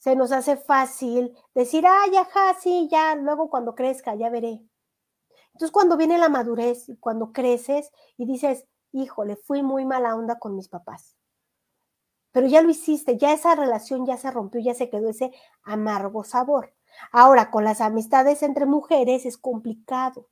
[0.00, 4.62] se nos hace fácil decir, ay, ajá, sí, ya, luego cuando crezca, ya veré.
[5.52, 10.56] Entonces, cuando viene la madurez cuando creces y dices, híjole, fui muy mala onda con
[10.56, 11.16] mis papás,
[12.32, 16.24] pero ya lo hiciste, ya esa relación ya se rompió, ya se quedó ese amargo
[16.24, 16.74] sabor.
[17.12, 20.28] Ahora, con las amistades entre mujeres es complicado,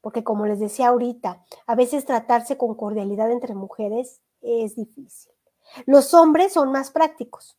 [0.00, 5.32] porque como les decía ahorita, a veces tratarse con cordialidad entre mujeres es difícil.
[5.86, 7.56] Los hombres son más prácticos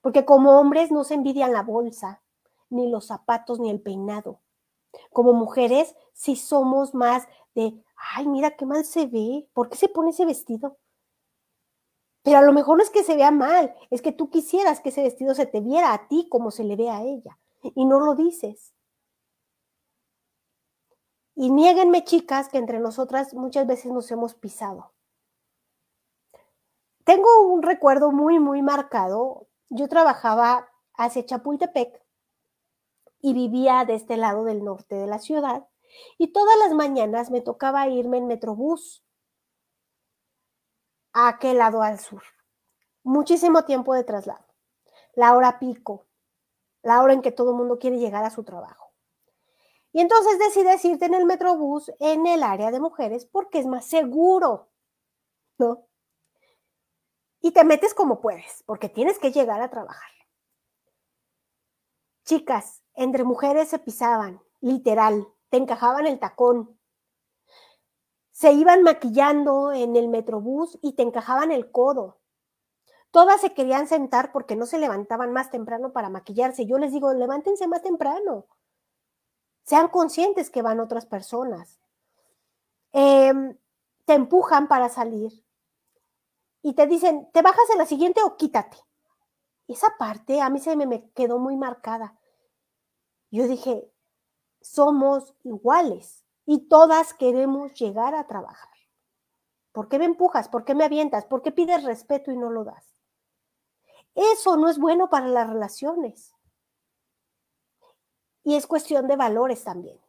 [0.00, 2.22] porque como hombres no se envidian la bolsa,
[2.70, 4.40] ni los zapatos, ni el peinado.
[5.12, 7.82] Como mujeres sí somos más de,
[8.14, 10.78] ay, mira qué mal se ve, ¿por qué se pone ese vestido?
[12.22, 14.90] Pero a lo mejor no es que se vea mal, es que tú quisieras que
[14.90, 18.00] ese vestido se te viera a ti como se le ve a ella, y no
[18.00, 18.74] lo dices.
[21.34, 24.92] Y niéguenme, chicas, que entre nosotras muchas veces nos hemos pisado.
[27.04, 29.46] Tengo un recuerdo muy, muy marcado.
[29.70, 32.04] Yo trabajaba hacia Chapultepec
[33.22, 35.66] y vivía de este lado del norte de la ciudad.
[36.18, 39.04] Y todas las mañanas me tocaba irme en Metrobús
[41.18, 42.22] a aquel lado al sur.
[43.02, 44.44] Muchísimo tiempo de traslado.
[45.14, 46.06] La hora pico,
[46.82, 48.92] la hora en que todo el mundo quiere llegar a su trabajo.
[49.92, 53.86] Y entonces decides irte en el Metrobús en el área de mujeres porque es más
[53.86, 54.68] seguro,
[55.58, 55.88] ¿no?
[57.40, 60.10] Y te metes como puedes, porque tienes que llegar a trabajar.
[62.24, 66.77] Chicas, entre mujeres se pisaban, literal, te encajaban el tacón.
[68.38, 72.20] Se iban maquillando en el Metrobús y te encajaban el codo.
[73.10, 76.64] Todas se querían sentar porque no se levantaban más temprano para maquillarse.
[76.64, 78.46] Yo les digo, levántense más temprano.
[79.64, 81.80] Sean conscientes que van otras personas.
[82.92, 83.58] Em,
[84.04, 85.44] te empujan para salir
[86.62, 88.76] y te dicen, ¿te bajas en la siguiente o quítate?
[89.66, 92.16] Esa parte a mí se me quedó muy marcada.
[93.32, 93.90] Yo dije,
[94.60, 98.72] somos iguales y todas queremos llegar a trabajar.
[99.70, 100.48] ¿Por qué me empujas?
[100.48, 101.26] ¿Por qué me avientas?
[101.26, 103.02] ¿Por qué pides respeto y no lo das?
[104.14, 106.34] Eso no es bueno para las relaciones.
[108.44, 110.00] Y es cuestión de valores también.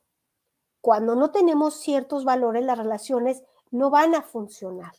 [0.80, 4.94] Cuando no tenemos ciertos valores, las relaciones no van a funcionar.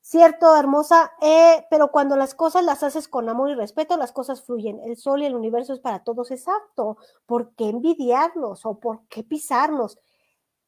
[0.00, 4.44] Cierto, hermosa, eh, pero cuando las cosas las haces con amor y respeto, las cosas
[4.44, 4.78] fluyen.
[4.84, 6.98] El sol y el universo es para todos exacto.
[7.26, 9.98] ¿Por qué envidiarnos o por qué pisarnos?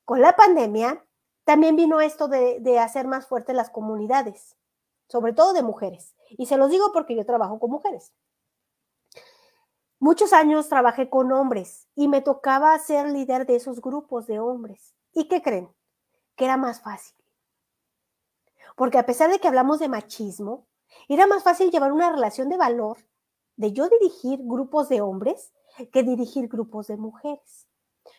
[0.08, 1.04] Con la pandemia
[1.44, 4.56] también vino esto de, hacer más fuertes las comunidades,
[5.06, 6.16] sobre todo de mujeres.
[6.30, 8.14] Y se los digo porque yo trabajo con mujeres.
[9.98, 14.94] Muchos años trabajé con hombres y me tocaba ser líder de esos grupos de hombres.
[15.12, 15.68] ¿Y qué creen?
[16.36, 17.14] Que era más fácil.
[18.76, 20.66] Porque a pesar de que hablamos de machismo,
[21.06, 22.96] era más fácil llevar una relación de valor
[23.56, 25.52] de yo dirigir grupos de hombres
[25.92, 27.67] que dirigir grupos de mujeres.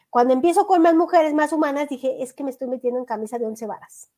[0.10, 3.38] Cuando empiezo con más mujeres más humanas, dije, es que me estoy metiendo en camisa
[3.38, 4.10] de once varas.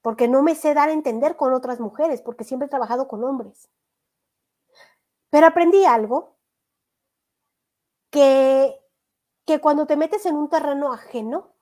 [0.00, 3.22] Porque no me sé dar a entender con otras mujeres, porque siempre he trabajado con
[3.24, 3.68] hombres.
[5.30, 6.36] Pero aprendí algo
[8.10, 8.80] que,
[9.44, 11.52] que cuando te metes en un terreno ajeno,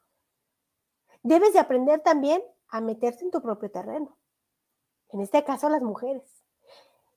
[1.22, 4.16] debes de aprender también a meterte en tu propio terreno.
[5.08, 6.44] En este caso, las mujeres.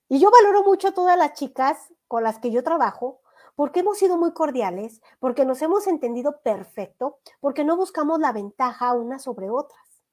[0.10, 3.22] Y yo valoro mucho a todas las chicas con las que yo trabajo
[3.58, 8.94] porque hemos sido muy cordiales, porque nos hemos entendido perfecto, porque no buscamos la ventaja
[8.94, 10.04] unas sobre otras.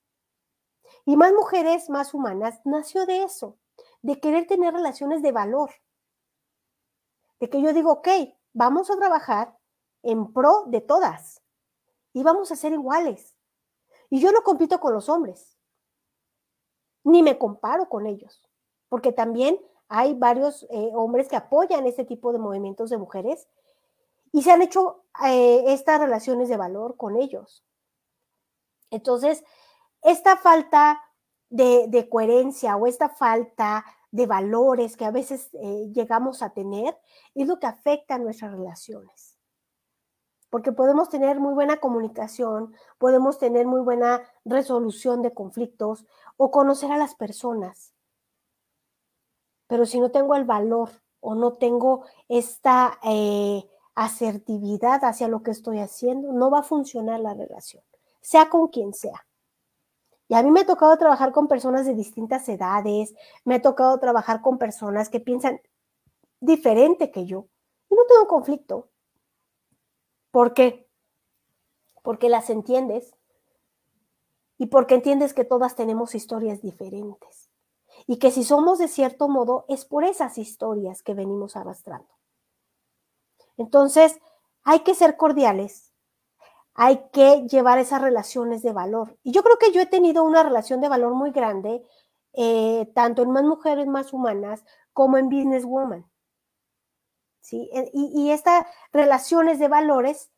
[1.04, 3.58] Y más mujeres, más humanas, nació de eso,
[4.00, 5.72] de querer tener relaciones de valor,
[7.38, 8.08] de que yo digo, ok,
[8.54, 9.58] vamos a trabajar
[10.02, 11.42] en pro de todas
[12.14, 13.36] y vamos a ser iguales.
[14.08, 15.58] Y yo no compito con los hombres,
[17.02, 18.42] ni me comparo con ellos,
[18.88, 23.48] porque también hay varios eh, hombres que apoyan este tipo de movimientos de mujeres
[24.32, 27.64] y se han hecho eh, estas relaciones de valor con ellos.
[28.90, 29.44] Entonces,
[30.02, 31.00] esta falta
[31.50, 36.96] de, coherencia o esta falta de valores que a veces eh, llegamos a tener
[37.34, 39.38] es lo que afecta a nuestras relaciones.
[40.50, 46.06] Porque podemos tener muy buena comunicación, podemos tener muy buena resolución de conflictos
[46.36, 47.93] o conocer a las personas.
[49.74, 55.50] Pero si no tengo el valor o no tengo esta eh, asertividad hacia lo que
[55.50, 57.82] estoy haciendo, no va a funcionar la relación,
[58.20, 59.26] sea con quien sea.
[60.28, 63.98] Y a mí me ha tocado trabajar con personas de distintas edades, me ha tocado
[63.98, 65.60] trabajar con personas que piensan
[66.38, 67.48] diferente que yo
[67.90, 68.90] y no tengo conflicto.
[70.30, 70.88] ¿Por qué?
[72.04, 73.16] Porque las entiendes
[74.56, 77.50] y porque entiendes que todas tenemos historias diferentes
[78.06, 82.08] y que si somos de cierto modo es por esas historias que venimos arrastrando.
[83.56, 84.18] Entonces,
[84.62, 85.92] hay que ser cordiales,
[86.74, 89.16] hay que llevar esas relaciones de valor.
[89.22, 91.82] Y yo creo que yo he tenido una relación de valor muy grande,
[92.32, 96.04] eh, tanto en Más Mujeres Más Humanas como en Business Woman.
[97.40, 97.70] ¿Sí?
[97.74, 100.30] E, y, estas relaciones de valores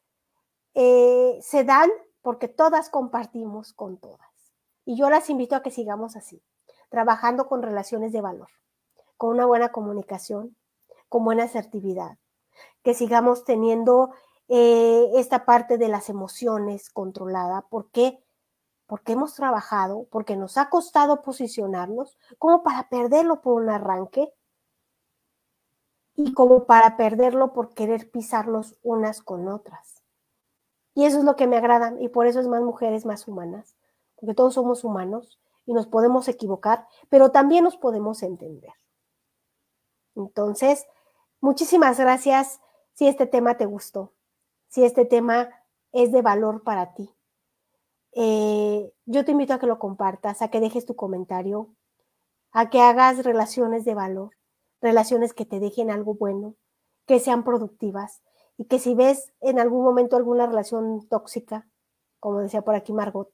[0.74, 1.88] eh, se dan
[2.20, 4.28] porque todas compartimos con todas.
[4.84, 6.42] Y yo las invito a que sigamos así,
[6.88, 8.48] trabajando con relaciones de valor,
[9.16, 10.56] con una buena comunicación,
[11.08, 12.18] con buena asertividad,
[12.82, 14.12] que sigamos teniendo
[14.48, 17.62] eh, esta parte de las emociones controlada.
[17.62, 18.22] ¿Por qué?
[18.86, 24.32] Porque hemos trabajado, porque nos ha costado posicionarnos, como para perderlo por un arranque
[26.14, 30.02] y como para perderlo por querer pisarnos unas con otras.
[30.94, 33.76] Y eso es lo que me agrada y por eso es más mujeres más humanas,
[34.14, 38.72] porque todos somos humanos y nos podemos equivocar, pero también nos podemos entender.
[40.14, 40.86] Entonces,
[41.40, 42.60] muchísimas gracias
[42.94, 44.14] si este tema te gustó,
[44.68, 45.50] si este tema
[45.92, 47.10] es de valor para ti.
[48.12, 51.74] Eh, yo te invito a que lo compartas, a que dejes tu comentario,
[52.52, 54.30] a que hagas relaciones de valor,
[54.80, 56.54] relaciones que te dejen algo bueno,
[57.06, 58.22] que sean productivas
[58.56, 61.68] y que si ves en algún momento alguna relación tóxica,
[62.20, 63.30] como decía por aquí Margot,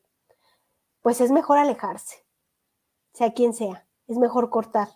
[1.00, 2.21] pues es mejor alejarse,
[3.12, 4.88] sea quien sea, es mejor cortar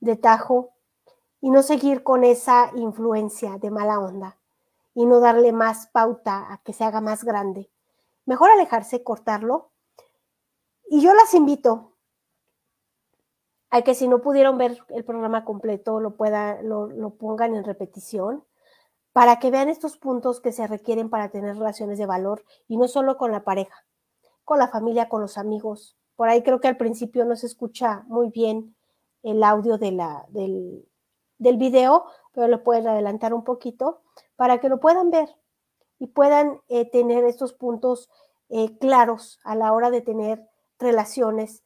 [0.00, 0.74] de tajo
[1.40, 4.38] y no seguir con esa influencia de mala onda
[4.94, 7.70] y no darle más pauta a que se haga más grande.
[8.24, 9.70] Mejor alejarse, cortarlo.
[10.88, 11.92] Y yo las invito
[13.70, 17.64] a que si no pudieron ver el programa completo, lo, pueda, lo, lo pongan en
[17.64, 18.44] repetición
[19.12, 22.88] para que vean estos puntos que se requieren para tener relaciones de valor y no
[22.88, 23.86] solo con la pareja,
[24.44, 25.95] con la familia, con los amigos.
[26.16, 28.74] Por ahí creo que al principio no se escucha muy bien
[29.22, 29.98] el audio del,
[31.38, 34.02] del video, pero lo pueden adelantar un poquito
[34.36, 35.28] para que lo puedan ver
[35.98, 38.10] y puedan eh, tener estos puntos
[38.48, 40.48] eh, claros a la hora de tener
[40.78, 41.64] relaciones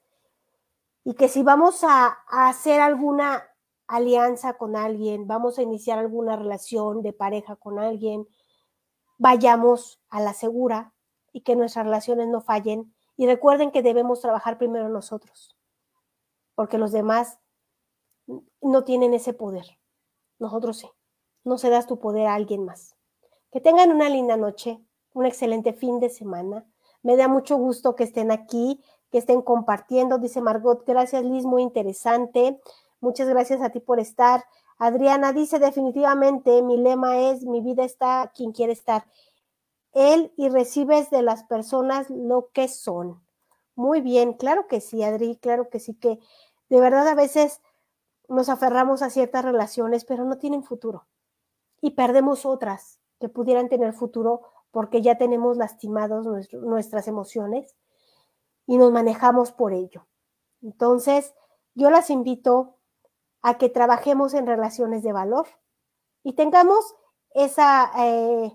[1.05, 3.43] y que si vamos a, hacer alguna
[3.87, 8.29] alianza con alguien, vamos a iniciar alguna relación de pareja con alguien,
[9.19, 10.93] vayamos a la segura
[11.33, 12.95] y que nuestras relaciones no fallen.
[13.21, 15.55] Y recuerden que debemos trabajar primero nosotros,
[16.55, 17.39] porque los demás
[18.63, 19.79] no tienen ese poder.
[20.39, 20.89] Nosotros sí.
[21.45, 22.97] No se das tu poder a alguien más.
[23.53, 26.65] Que tengan una linda noche, un excelente fin de semana.
[27.03, 30.83] Me da mucho gusto que estén aquí, que estén compartiendo, dice Margot.
[30.87, 32.59] Gracias, Liz, muy interesante.
[33.01, 34.47] Muchas gracias a ti por estar.
[34.79, 39.05] Adriana dice definitivamente, mi lema es, mi vida está quien quiere estar.
[39.93, 43.23] Él y recibes de las personas lo que son.
[43.75, 46.19] Muy bien, claro que sí, Adri, claro que sí, que
[46.69, 47.61] de verdad a veces
[48.29, 51.07] nos aferramos a ciertas relaciones, pero no tienen futuro.
[51.81, 57.77] Y perdemos otras que pudieran tener futuro porque ya tenemos lastimados nuestras emociones
[58.67, 60.07] y nos manejamos por ello.
[60.63, 61.35] Entonces,
[61.75, 62.77] yo las invito
[63.43, 65.47] a que trabajemos en relaciones de valor
[66.23, 66.95] y tengamos
[67.35, 68.53] esa, eh,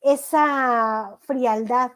[0.00, 1.92] esa frialdad,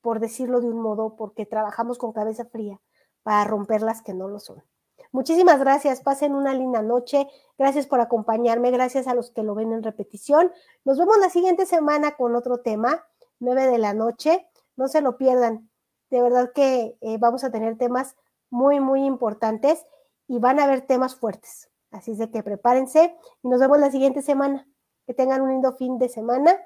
[0.00, 2.80] por decirlo de un modo, porque trabajamos con cabeza fría
[3.22, 4.62] para romper las que no lo son.
[5.10, 7.28] Muchísimas gracias, pasen una linda noche.
[7.58, 10.50] Gracias por acompañarme, gracias a los que lo ven en repetición.
[10.84, 13.04] Nos vemos la siguiente semana con otro tema,
[13.38, 14.48] 9 de la noche.
[14.76, 15.70] No se lo pierdan.
[16.08, 18.16] De verdad que eh, vamos a tener temas
[18.48, 19.84] muy, muy importantes
[20.28, 21.70] y van a haber temas fuertes.
[21.90, 24.66] Así es de que prepárense y nos vemos la siguiente semana.
[25.06, 26.56] Que tengan un lindo fin de semana